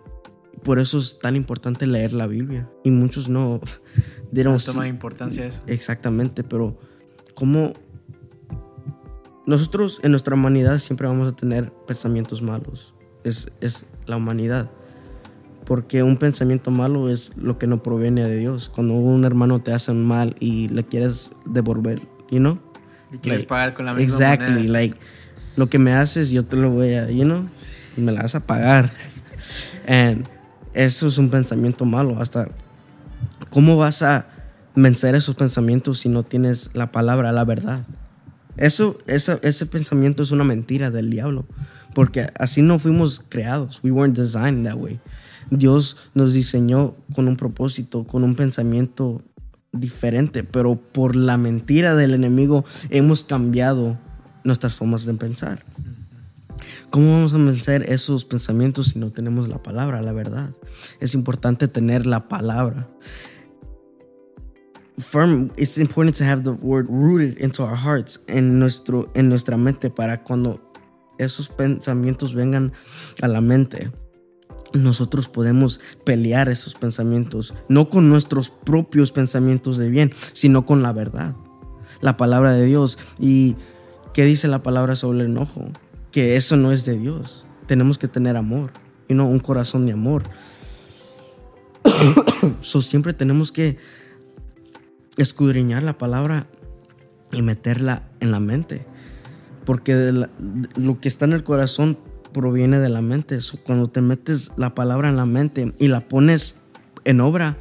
[0.62, 3.60] Por eso es tan importante leer la Biblia y muchos no
[4.32, 5.62] they No don't toma see- importancia eso.
[5.66, 6.78] Exactamente, pero
[7.34, 7.74] como
[9.46, 12.94] nosotros en nuestra humanidad siempre vamos a tener pensamientos malos.
[13.24, 14.70] Es, es la humanidad.
[15.64, 18.68] Porque un pensamiento malo es lo que no proviene de Dios.
[18.68, 22.58] Cuando un hermano te hace un mal y le quieres devolver, you know?
[23.12, 24.72] Y quieres Like, pagar con la misma Exactly, moneda.
[24.72, 24.96] like
[25.58, 27.44] lo que me haces yo te lo voy a, you know,
[27.96, 28.92] me la vas a pagar.
[29.88, 30.24] And
[30.72, 32.20] eso es un pensamiento malo.
[32.20, 32.48] Hasta
[33.50, 34.26] cómo vas a
[34.76, 37.84] vencer esos pensamientos si no tienes la palabra, la verdad.
[38.56, 41.44] Eso, esa- ese pensamiento es una mentira del diablo,
[41.92, 43.80] porque así no fuimos creados.
[43.82, 45.00] We weren't designed that way.
[45.50, 49.22] Dios nos diseñó con un propósito, con un pensamiento
[49.72, 53.98] diferente, pero por la mentira del enemigo hemos cambiado
[54.48, 55.64] nuestras formas de pensar.
[56.90, 60.50] ¿Cómo vamos a vencer esos pensamientos si no tenemos la palabra, la verdad?
[61.00, 62.88] Es importante tener la palabra.
[64.98, 69.56] Firm, it's important to have the word rooted into our hearts, en, nuestro, en nuestra
[69.56, 70.60] mente, para cuando
[71.18, 72.72] esos pensamientos vengan
[73.22, 73.92] a la mente,
[74.72, 80.92] nosotros podemos pelear esos pensamientos, no con nuestros propios pensamientos de bien, sino con la
[80.92, 81.36] verdad,
[82.00, 82.98] la palabra de Dios.
[83.20, 83.56] ¿Y
[84.12, 85.68] qué dice la palabra sobre el enojo?
[86.10, 87.46] Que eso no es de Dios.
[87.66, 88.72] Tenemos que tener amor,
[89.08, 90.24] y no un corazón de amor.
[92.60, 93.78] so, siempre tenemos que
[95.16, 96.46] escudriñar la palabra
[97.32, 98.86] y meterla en la mente.
[99.64, 100.12] Porque
[100.76, 101.98] lo que está en el corazón
[102.32, 103.38] proviene de la mente.
[103.64, 106.60] cuando te metes la palabra en la mente y la pones
[107.04, 107.58] en obra,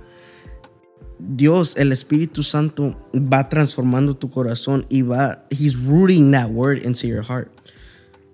[1.20, 7.08] Dios, el Espíritu Santo, va transformando tu corazón y va, He's rooting that word into
[7.08, 7.50] your heart.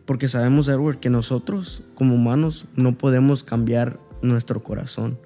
[0.05, 5.17] Porque sabemos, Edward, que nosotros como humanos no podemos cambiar nuestro corazón.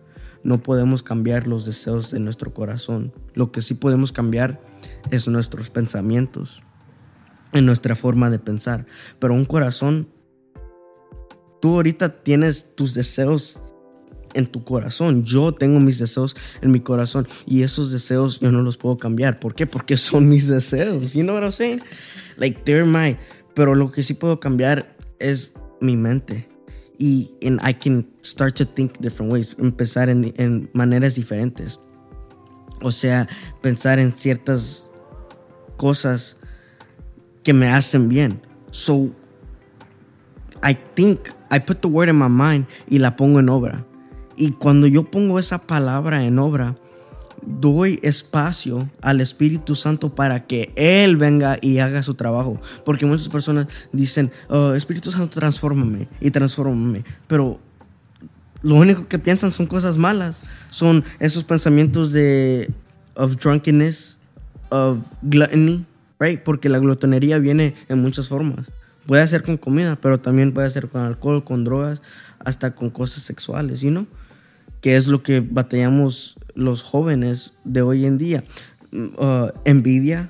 [0.43, 3.11] No podemos cambiar los deseos de nuestro corazón.
[3.33, 4.61] Lo que sí podemos cambiar
[5.09, 6.63] es nuestros pensamientos,
[7.53, 8.85] en nuestra forma de pensar.
[9.19, 10.07] Pero un corazón
[11.59, 13.59] Tú ahorita tienes tus deseos
[14.37, 15.23] en tu corazón.
[15.23, 19.39] Yo tengo mis deseos en mi corazón y esos deseos yo no los puedo cambiar.
[19.39, 19.65] ¿Por qué?
[19.65, 21.13] Porque son mis deseos.
[21.13, 21.81] You know what I'm saying?
[22.37, 23.17] Like they're my.
[23.55, 26.47] Pero lo que sí puedo cambiar es mi mente.
[26.99, 29.55] Y and I can start to think different ways.
[29.59, 31.79] Empezar en, en maneras diferentes.
[32.81, 33.27] O sea,
[33.61, 34.87] pensar en ciertas
[35.77, 36.37] cosas
[37.43, 38.39] que me hacen bien.
[38.69, 39.11] So
[40.63, 43.86] I think I put the word in my mind y la pongo en obra.
[44.37, 46.77] Y cuando yo pongo esa palabra en obra,
[47.45, 52.61] doy espacio al Espíritu Santo para que Él venga y haga su trabajo.
[52.85, 57.03] Porque muchas personas dicen, oh, Espíritu Santo, transfórmame y transfórmame.
[57.27, 57.59] Pero
[58.61, 60.39] lo único que piensan son cosas malas.
[60.69, 62.71] Son esos pensamientos de
[63.15, 64.17] of drunkenness,
[64.69, 65.85] of gluttony,
[66.19, 66.41] right?
[66.43, 68.67] Porque la glotonería viene en muchas formas.
[69.07, 72.01] Puede ser con comida, pero también puede ser con alcohol, con drogas,
[72.43, 74.05] hasta con cosas sexuales, ¿you know?
[74.81, 78.43] Que es lo que batallamos los jóvenes de hoy en día.
[78.91, 80.29] Uh, envidia,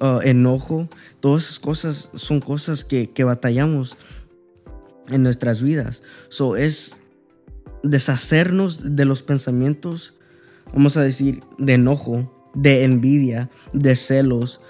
[0.00, 0.88] uh, enojo,
[1.20, 3.96] todas esas cosas son cosas que, que batallamos
[5.10, 6.02] en nuestras vidas.
[6.28, 6.98] So es
[7.82, 10.14] deshacernos de los pensamientos,
[10.72, 14.60] vamos a decir, de enojo, de envidia, de celos,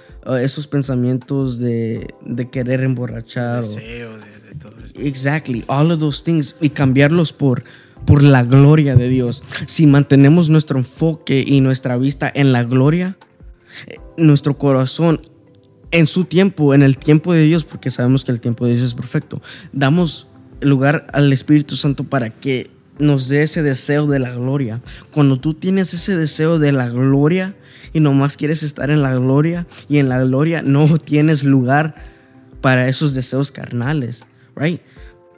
[0.40, 3.62] esos pensamientos de, de querer emborrachar.
[3.62, 5.00] Deseo, de, todo esto.
[5.00, 7.64] Exactly, all of those things y cambiarlos por,
[8.08, 9.44] por la gloria de Dios.
[9.66, 13.18] Si mantenemos nuestro enfoque y nuestra vista en la gloria,
[14.16, 15.20] nuestro corazón
[15.90, 18.82] en su tiempo, en el tiempo de Dios, porque sabemos que el tiempo de Dios
[18.82, 19.42] es perfecto,
[19.74, 20.26] damos
[20.62, 24.80] lugar al Espíritu Santo para que nos dé ese deseo de la gloria.
[25.12, 27.56] Cuando tú tienes ese deseo de la gloria,
[27.92, 31.94] y nomás quieres estar en la gloria y en la gloria no tienes lugar
[32.62, 34.24] para esos deseos carnales,
[34.56, 34.80] right?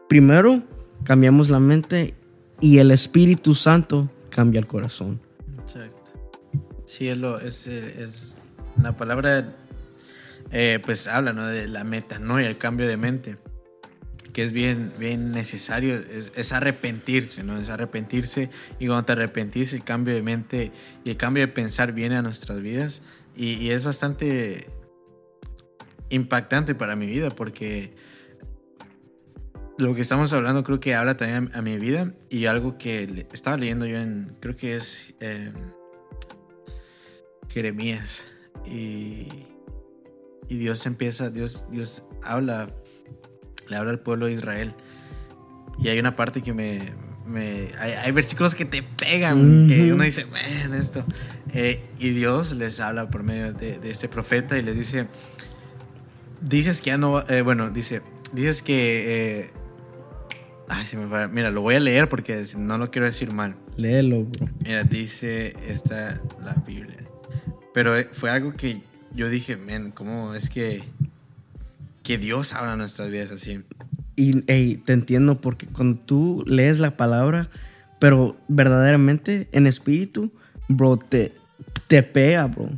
[0.09, 0.63] Primero
[1.03, 2.15] cambiamos la mente
[2.61, 5.21] y el Espíritu Santo cambia el corazón.
[5.61, 6.13] Exacto.
[6.87, 8.39] Sí, es, lo, es, es
[8.83, 9.57] la palabra,
[10.51, 11.47] eh, pues habla ¿no?
[11.47, 12.41] de la meta, ¿no?
[12.41, 13.37] Y el cambio de mente
[14.33, 17.59] que es bien, bien necesario, es, arrepentirse, ¿no?
[17.59, 20.73] Es arrepentirse y cuando te arrepentís el cambio de mente
[21.05, 23.03] y el cambio de pensar viene a nuestras vidas
[23.37, 24.69] y, es bastante
[26.11, 27.95] impactante para mi vida porque
[29.81, 33.57] lo que estamos hablando creo que habla también a mi vida y algo que estaba
[33.57, 35.53] leyendo yo en, creo que es em,
[37.49, 38.29] Jeremías
[38.67, 39.29] y,
[40.49, 42.73] y Dios empieza, Dios, Dios habla
[43.71, 44.75] le habla al pueblo de Israel.
[45.79, 46.93] Y hay una parte que me...
[47.79, 51.05] hay, versículos que te pegan, que uno dice, bueno, esto.
[51.55, 55.07] Eh, y Dios les habla por medio de, este profeta y les dice,
[56.41, 58.03] dices que ya no, eh, bueno, dice,
[58.33, 59.59] dices que...
[60.71, 63.33] Eh, ay, se me va, mira, lo voy a leer porque no lo quiero decir
[63.33, 63.57] mal.
[63.77, 64.49] Léelo, bro.
[64.65, 66.97] Mira, dice esta la Biblia.
[67.75, 68.83] Pero fue algo que
[69.15, 70.83] yo dije, men, ¿cómo es que
[72.03, 73.61] que Dios habla nuestras vidas así.
[74.17, 74.33] Y
[74.79, 77.49] te entiendo porque cuando tú lees la palabra,
[77.99, 80.33] pero verdaderamente en espíritu,
[80.69, 81.33] bro, te,
[81.87, 82.69] te pega, bro.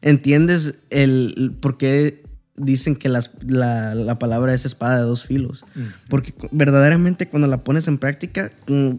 [0.00, 2.21] ¿Entiendes el, por qué
[2.56, 5.64] dicen que la, la, palabra es espada de dos filos?
[6.08, 8.90] Porque verdaderamente cuando la pones en práctica, mm,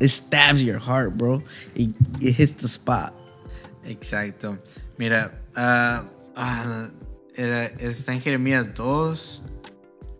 [0.00, 1.42] it stabs your heart, bro.
[1.74, 3.14] Y it hits the spot.
[3.84, 4.58] Exacto.
[4.98, 6.06] Mira, uh,
[7.78, 9.44] está en Jeremías 2.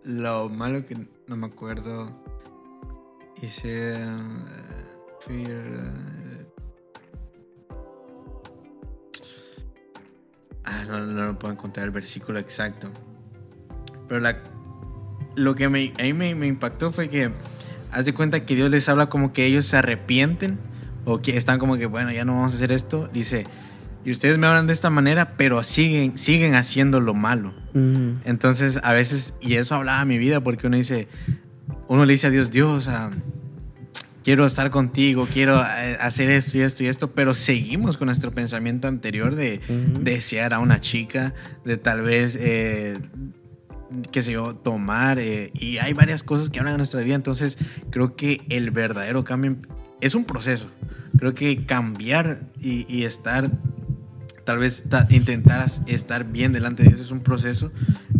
[0.05, 0.95] Lo malo que
[1.27, 2.11] no me acuerdo.
[3.41, 3.97] Hice.
[5.27, 6.14] Uh,
[10.65, 12.89] ah, no, no, no, puedo encontrar el versículo exacto.
[14.07, 14.37] Pero la,
[15.35, 17.31] lo que me, a mí me, impactó fue que
[17.91, 20.59] haz de cuenta que Dios les habla como que ellos se arrepienten
[21.05, 23.07] o que están como que, bueno, ya no vamos a hacer esto.
[23.07, 23.45] Dice,
[24.03, 27.53] y ustedes me hablan de esta manera, pero siguen, siguen haciendo lo malo.
[27.73, 28.17] Ujú.
[28.23, 31.07] Entonces, a veces, y eso hablaba mi vida, porque uno dice,
[31.87, 33.11] uno le dice a Dios, Dios, ah,
[34.25, 38.31] quiero estar contigo, quiero eh, hacer esto y esto y esto, pero seguimos con nuestro
[38.33, 39.61] pensamiento anterior de
[40.01, 42.99] desear a una chica, de tal vez, eh,
[44.11, 47.59] qué sé yo, tomar, eh, y hay varias cosas que hablan en nuestra vida, entonces
[47.91, 49.57] creo que el verdadero cambio
[50.01, 50.71] es un proceso,
[51.19, 53.51] creo que cambiar y, y estar,
[54.43, 57.71] tal vez ta- intentar estar bien delante de Dios es un proceso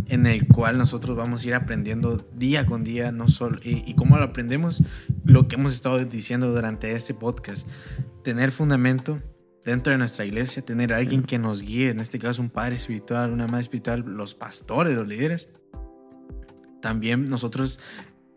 [0.08, 3.96] en el cual nosotros vamos a ir aprendiendo día con día, no solo, y, y
[3.96, 4.84] cómo lo aprendemos,
[5.24, 7.68] lo que hemos estado diciendo durante este podcast,
[8.24, 9.22] tener fundamento
[9.66, 12.76] dentro de nuestra iglesia, tener a alguien que nos guíe, en este caso un padre
[12.76, 15.50] espiritual, una madre espiritual, los pastores, los líderes,
[16.82, 17.80] también nosotros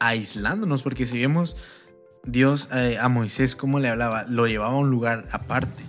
[0.00, 1.56] aislándonos, porque si vemos
[2.24, 5.84] Dios eh, a Moisés cómo le hablaba, lo llevaba a un lugar aparte.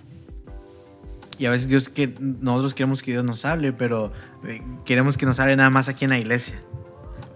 [1.40, 4.12] Y a veces Dios que nosotros queremos que Dios nos hable, pero
[4.46, 6.60] eh, queremos que nos hable nada más aquí en la iglesia.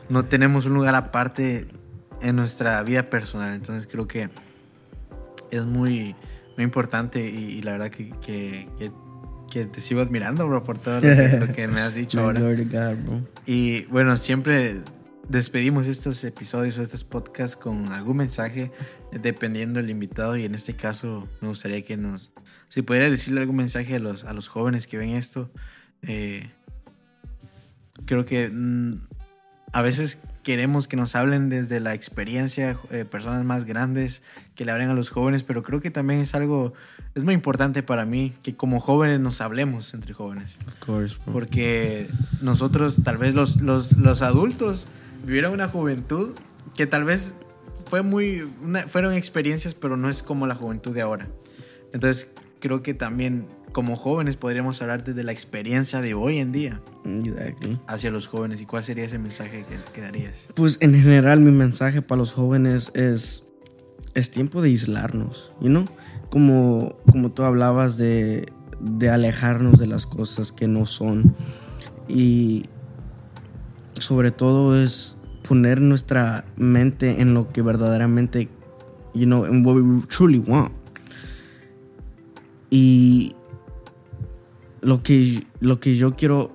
[0.09, 1.65] No tenemos un lugar aparte
[2.21, 3.53] en nuestra vida personal.
[3.55, 4.29] Entonces creo que
[5.51, 6.15] es muy,
[6.57, 8.91] muy importante y, y la verdad que, que, que-
[9.51, 12.39] que te sigo admirando, bro, por todo lo que, lo que me has dicho ahora.
[12.41, 13.21] God.
[13.45, 14.81] Y bueno, siempre
[15.29, 18.71] despedimos estos episodios o estos podcasts con algún mensaje,
[19.11, 20.35] dependiendo del invitado.
[20.37, 22.31] Y en este caso, me gustaría que nos.
[22.73, 25.51] Si pudiera decirle algún mensaje a los, a los jóvenes que ven esto,
[26.01, 26.49] eh,
[28.07, 28.95] creo que mm,
[29.73, 34.23] a veces queremos que nos hablen desde la experiencia, eh, personas más grandes
[34.55, 36.73] que le hablen a los jóvenes, pero creo que también es algo,
[37.13, 40.57] es muy importante para mí que como jóvenes nos hablemos entre jóvenes.
[40.67, 41.31] Of course, bro.
[41.33, 42.09] Porque
[42.41, 44.87] nosotros, tal vez los, los, los adultos,
[45.27, 46.35] vivieron una juventud
[46.75, 47.35] que tal vez
[47.85, 51.27] fue muy, una- fueron experiencias, pero no es como la juventud de ahora.
[51.93, 52.31] Entonces,
[52.63, 57.77] creo que también como jóvenes podríamos hablar desde la experiencia de hoy en día Exactly.
[57.87, 58.61] hacia los jóvenes.
[58.61, 60.47] ¿Y cuál sería ese mensaje que, que darías?
[60.55, 63.43] Pues en general mi mensaje para los jóvenes es
[64.13, 65.89] es tiempo de aislarnos, you know?
[66.29, 68.45] Como como tú hablabas de
[68.79, 71.35] de alejarnos de las cosas que no son
[72.07, 72.63] y
[73.99, 78.47] sobre todo es poner nuestra mente en lo que verdaderamente
[79.13, 80.71] you know, en what we truly want.
[82.73, 83.35] Y
[84.81, 86.51] lo que lo que yo quiero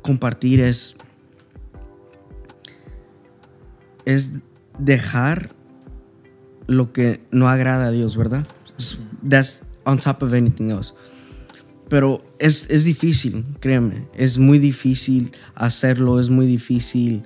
[0.00, 0.96] compartir es
[4.06, 4.30] es
[4.78, 5.54] dejar
[6.68, 8.46] lo que no agrada a Dios, ¿verdad?
[9.28, 10.94] That's on top of anything else.
[11.90, 14.08] Pero es, es difícil, créeme.
[14.14, 17.24] Es muy difícil hacerlo, es muy difícil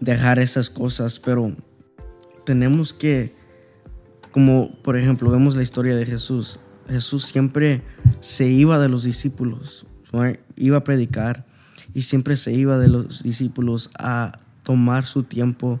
[0.00, 1.54] dejar esas cosas, pero
[2.46, 3.34] tenemos que,
[4.32, 6.58] como por ejemplo, vemos la historia de Jesús.
[6.90, 7.82] Jesús siempre
[8.20, 9.86] se iba de los discípulos,
[10.56, 11.46] iba a predicar
[11.94, 15.80] y siempre se iba de los discípulos a tomar su tiempo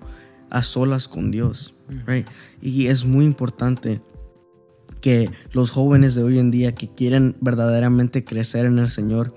[0.50, 1.74] a solas con Dios.
[2.06, 2.26] right?
[2.60, 4.00] Y es muy importante
[5.00, 9.34] que los jóvenes de hoy en día que quieren verdaderamente crecer en el Señor,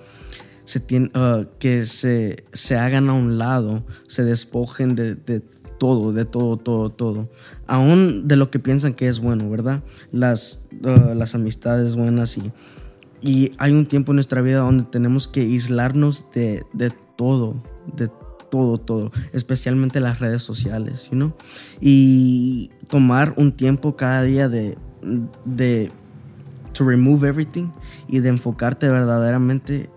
[0.65, 5.41] se uh, que se, se hagan a un lado, se despojen de, de
[5.78, 7.30] todo, de todo, todo, todo.
[7.67, 9.84] Aún de lo que piensan que es bueno, ¿verdad?
[10.11, 12.51] Las, uh, las amistades buenas y,
[13.21, 17.63] y hay un tiempo en nuestra vida donde tenemos que aislarnos de, de todo,
[17.95, 18.09] de
[18.53, 21.34] todo, todo, especialmente las redes sociales, you know?
[21.82, 24.78] Y tomar un tiempo cada día de,
[25.45, 25.91] de
[26.74, 27.69] to remove everything
[28.07, 29.89] y de enfocarte verdaderamente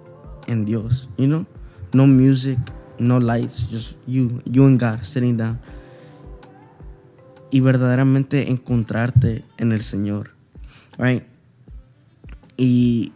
[0.47, 1.45] en Dios, you?
[1.93, 2.59] No music,
[2.99, 5.59] no lights, just you, you and God sitting down.
[7.51, 10.31] Y verdaderamente encontrarte en el Señor,
[10.99, 11.23] right?
[12.57, 13.13] Y,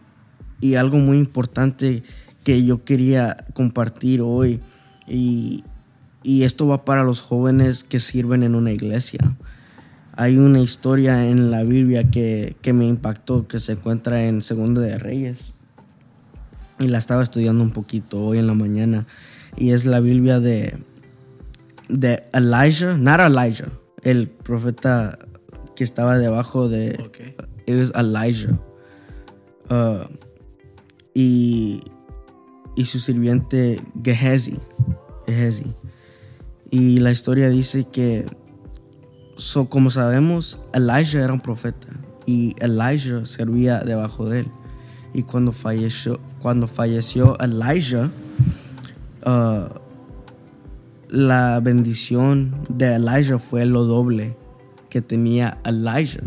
[0.59, 2.03] y algo muy importante
[2.43, 4.61] que yo quería compartir hoy,
[5.07, 5.63] y,
[6.23, 9.19] y esto va para los jóvenes que sirven en una iglesia.
[10.13, 14.81] Hay una historia en la Biblia que, que me impactó, que se encuentra en Segunda
[14.81, 15.53] de Reyes.
[16.79, 19.05] Y la estaba estudiando un poquito hoy en la mañana.
[19.57, 20.77] Y es la Biblia de,
[21.89, 23.71] de Elijah, not Elijah,
[24.03, 25.19] el profeta
[25.75, 27.45] que estaba debajo de, Ok.
[27.65, 28.59] es Elijah.
[29.69, 30.05] Uh,
[31.13, 31.81] y,
[32.75, 34.57] y su sirviente Gehazi.
[35.27, 35.73] Gehazi.
[36.69, 38.25] Y la historia dice que,
[39.35, 41.87] so, como sabemos, Elijah era un profeta
[42.25, 44.51] y Elijah servía debajo de él.
[45.13, 48.09] Y cuando falleció, cuando falleció Elijah,
[49.25, 49.69] uh,
[51.09, 54.35] la bendición de Elijah fue lo doble
[54.89, 56.23] que tenía Elijah.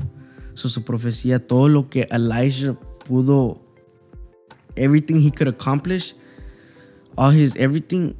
[0.55, 2.77] So, su profecía, todo lo que Elijah
[3.09, 3.61] pudo,
[4.77, 6.15] everything he could accomplish,
[7.17, 8.15] all his everything,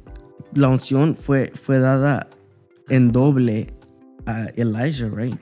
[0.53, 2.27] la unción fue, fue dada
[2.89, 3.67] en doble
[4.25, 5.37] a Elijah, right?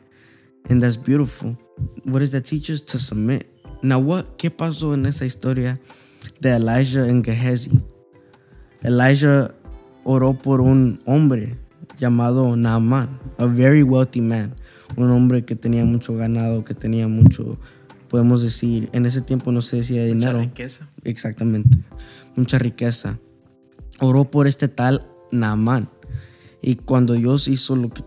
[0.69, 1.57] And that's beautiful.
[2.05, 2.81] What does that teach us?
[2.81, 3.47] To submit.
[3.81, 5.79] Now, what, ¿qué pasó en esa historia
[6.39, 7.81] de Elijah en Gehazi?
[8.83, 9.53] Elijah
[10.03, 11.55] oró por un hombre
[11.97, 14.53] llamado Naaman, a very wealthy man,
[14.97, 17.57] un hombre que tenía mucho ganado, que tenía mucho,
[18.09, 20.33] podemos decir, en ese tiempo no se decía dinero.
[20.39, 20.89] Mucha riqueza.
[21.03, 21.77] Exactamente,
[22.35, 23.19] mucha riqueza.
[23.99, 25.89] Oró por este tal Naaman.
[26.61, 28.03] Y cuando Dios hizo lo que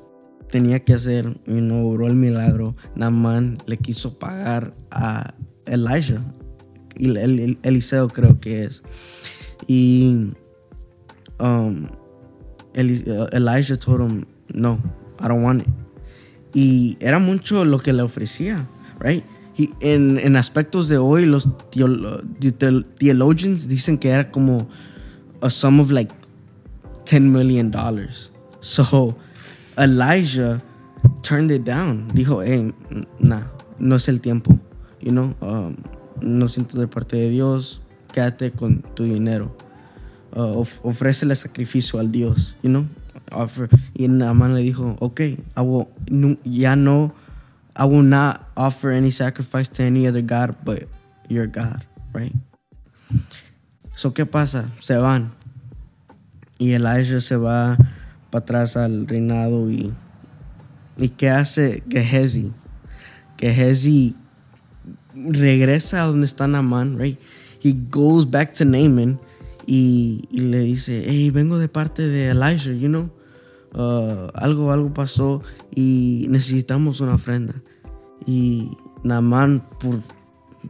[0.49, 5.35] tenía que hacer y no obró el milagro, Naaman le quiso pagar a
[5.67, 6.23] Elijah,
[6.97, 8.83] el, el- Eliseo creo que es.
[9.67, 10.33] Y
[11.39, 11.89] um,
[12.77, 14.79] uh, Elijah told him, no,
[15.19, 15.69] I don't want it.
[16.55, 18.67] Y era mucho lo que le ofrecía,
[18.99, 19.25] right?
[19.55, 24.67] He- en, en aspectos de hoy, los teolo- the- theologians dicen que era como
[25.43, 26.13] a sum of like
[27.05, 28.31] 10 million dollars.
[28.61, 29.17] So
[29.79, 30.63] Elijah
[31.23, 32.09] turned it down.
[32.15, 32.73] Dijo, hey,
[33.21, 33.45] nah,
[33.79, 34.59] no es el tiempo.
[35.01, 35.77] You know, um,
[36.21, 37.81] no siento de parte de Dios,
[38.13, 39.55] quédate con tu dinero.
[40.37, 42.87] Uh, of- ofrécele sacrificio al Dios, you know.
[43.33, 43.71] Offer.
[43.95, 45.21] Y Naaman le dijo, ok,
[45.57, 45.89] I will,
[46.45, 47.15] ya no,
[47.75, 50.85] I will not offer any sacrifice to any other God but
[51.29, 52.35] your God, right?
[53.97, 54.71] So, ¿qué pasa?
[54.81, 55.33] Se van.
[56.59, 57.79] Y Elijah se va
[58.31, 59.93] para atrás al reinado y,
[60.99, 62.53] ¿y qué hace Gehazi?
[63.39, 64.15] Gehazi
[65.15, 67.19] regresa a donde está Naaman, right?
[67.59, 69.19] He goes back to Naaman
[69.67, 73.11] y, y le dice, hey, vengo de parte de Elijah, you know,
[73.75, 75.43] Uh, algo, algo pasó
[75.75, 77.55] y necesitamos una ofrenda.
[78.25, 78.71] Y
[79.05, 80.03] Naaman, por,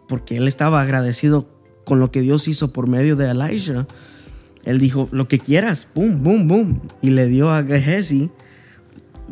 [0.09, 1.49] porque él estaba agradecido
[1.85, 3.87] con lo que Dios hizo por medio de Elijah,
[4.65, 6.81] él dijo, lo que quieras, boom, boom, boom.
[7.01, 8.33] Y le dio a Gehazi,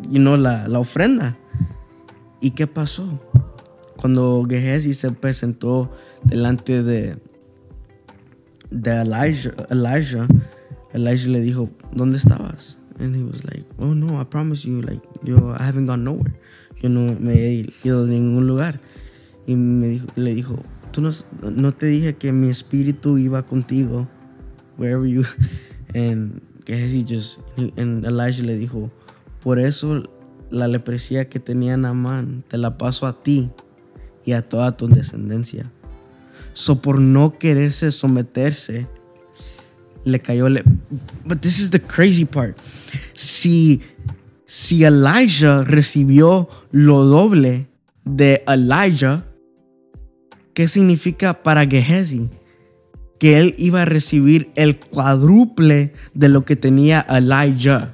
[0.09, 1.37] you know, la, la ofrenda.
[2.39, 3.19] ¿Y qué pasó?
[3.97, 5.91] Cuando Gehazi se presentó
[6.23, 7.17] delante de,
[8.75, 10.27] de Elijah, Elijah,
[10.93, 12.77] Elijah le dijo, ¿dónde estabas?
[12.99, 16.33] And he was like, oh no, I promise you, like, yo, I haven't gone nowhere.
[16.81, 18.79] Yo no me he ido de ningún lugar.
[19.47, 21.11] Y me dijo, le dijo, tú no,
[21.51, 24.07] no te dije que mi espíritu iba contigo,
[24.77, 25.23] wherever you.
[25.93, 26.41] And
[27.07, 27.39] just,
[27.77, 28.91] and Elijah le dijo,
[29.41, 30.03] por eso
[30.49, 33.51] la lepresía que tenía Naamán te la paso a ti
[34.25, 35.71] y a toda tu descendencia.
[36.55, 38.87] So por no quererse someterse,
[40.05, 40.47] le cayó.
[40.47, 40.63] Le
[41.25, 42.57] But this is the crazy part.
[43.13, 43.81] Si,
[44.45, 47.67] si Elijah recibió lo doble
[48.05, 49.25] de Elijah,
[50.53, 52.29] ¿qué significa para Gehazi?
[53.19, 57.93] Que él iba a recibir el cuádruple de lo que tenía Elijah.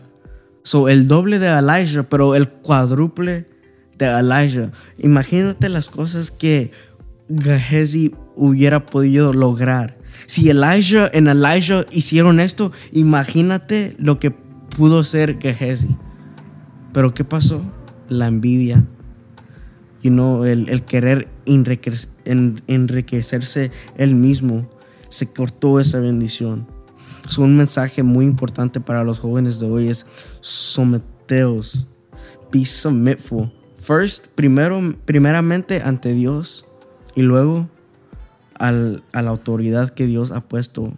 [0.64, 3.48] So, el doble de Elijah, pero el cuádruple
[3.98, 4.72] de Elijah.
[5.00, 6.72] Imagínate las cosas que
[7.32, 9.98] Gehazi hubiera podido lograr.
[10.28, 15.90] Si Elijah en Elijah hicieron esto, imagínate lo que pudo ser Gehazi.
[16.94, 17.62] Pero ¿qué pasó?
[18.10, 18.86] La envidia.
[20.04, 24.70] You know, el, querer enriquec- en- enriquecerse él mismo.
[25.10, 26.68] Se cortó esa bendición.
[27.30, 30.06] Es un mensaje muy importante para los jóvenes de hoy es
[30.40, 31.88] someteos.
[32.52, 33.52] Be submitful.
[33.78, 36.66] First, primero, primeramente ante Dios
[37.16, 37.70] y luego
[38.56, 40.94] al- a la autoridad que Dios ha puesto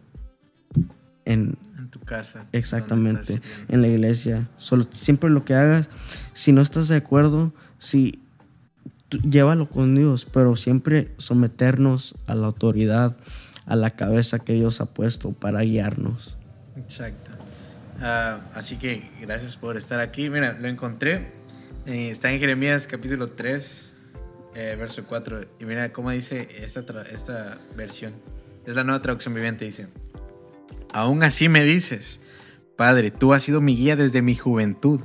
[1.26, 2.48] en En tu casa.
[2.52, 4.49] exactamente en la iglesia.
[4.57, 5.90] Solo, siempre lo que hagas,
[6.34, 8.19] si no estás de acuerdo, si
[9.10, 13.15] tú- llévalo con Dios, pero siempre someternos a la autoridad,
[13.65, 16.38] a la cabeza que Dios ha puesto para guiarnos.
[16.76, 17.31] Exacto.
[18.02, 20.30] Ah, así que gracias por estar aquí.
[20.30, 21.31] Mira, lo encontré.
[21.85, 23.93] Eh, está en Jeremías capítulo 3,
[24.55, 25.41] eh, verso 4.
[25.59, 28.13] Y mira cómo dice esta, esta versión.
[28.65, 29.65] Es la nueva traducción viviente.
[29.65, 29.88] Dice,
[30.91, 32.21] aún así me dices,
[32.75, 35.01] Padre, tú has sido mi guía desde mi juventud.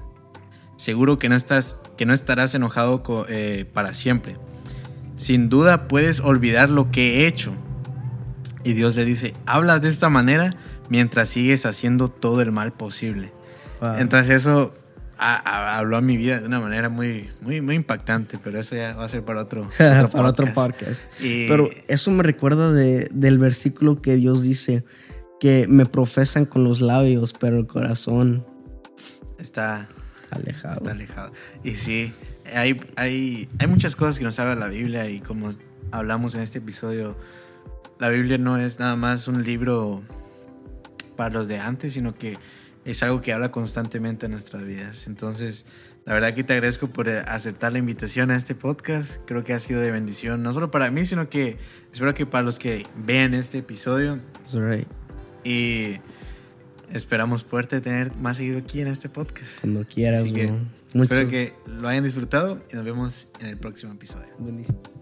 [0.77, 4.37] Seguro que no, estás, que no estarás enojado eh, para siempre.
[5.17, 7.53] Sin duda puedes olvidar lo que he hecho.
[8.65, 10.57] Y Dios le dice, hablas de esta manera
[10.89, 13.33] mientras sigues haciendo todo el mal posible.
[13.81, 14.75] Entonces eso
[15.19, 18.77] a- a- habló a mi vida de una manera muy, muy, muy impactante, pero eso
[18.77, 21.01] ya va a ser para otro, para otro podcast.
[21.21, 24.85] Y- Pero eso me recuerda de- del versículo que Dios dice
[25.41, 28.45] que me profesan con los labios, pero el corazón
[29.39, 29.89] está,
[30.31, 30.75] Alejado.
[30.77, 31.33] Está alejado.
[31.65, 32.13] Y sí,
[32.55, 35.51] hay, hay, hay muchas cosas que nos habla la Biblia y como
[35.91, 37.17] hablamos en este episodio,
[37.99, 40.03] la Biblia no es nada más un libro
[41.17, 42.37] para los de antes, sino que
[42.91, 45.07] es algo que habla constantemente en nuestras vidas.
[45.09, 45.67] Entonces,
[46.07, 49.21] la verdad que te agradezco por aceptar la invitación a este podcast.
[49.27, 51.59] Creo que ha sido de bendición, no solo para mí, sino que
[51.93, 54.19] espero que para los que vean este episodio.
[54.55, 54.89] Right.
[55.45, 56.01] Y
[56.91, 59.61] esperamos poderte tener más seguido aquí en este podcast.
[59.61, 60.51] Cuando quieras, que
[60.95, 64.29] Espero que lo hayan disfrutado y nos vemos en el próximo episodio.
[64.39, 64.98] Bendiciones.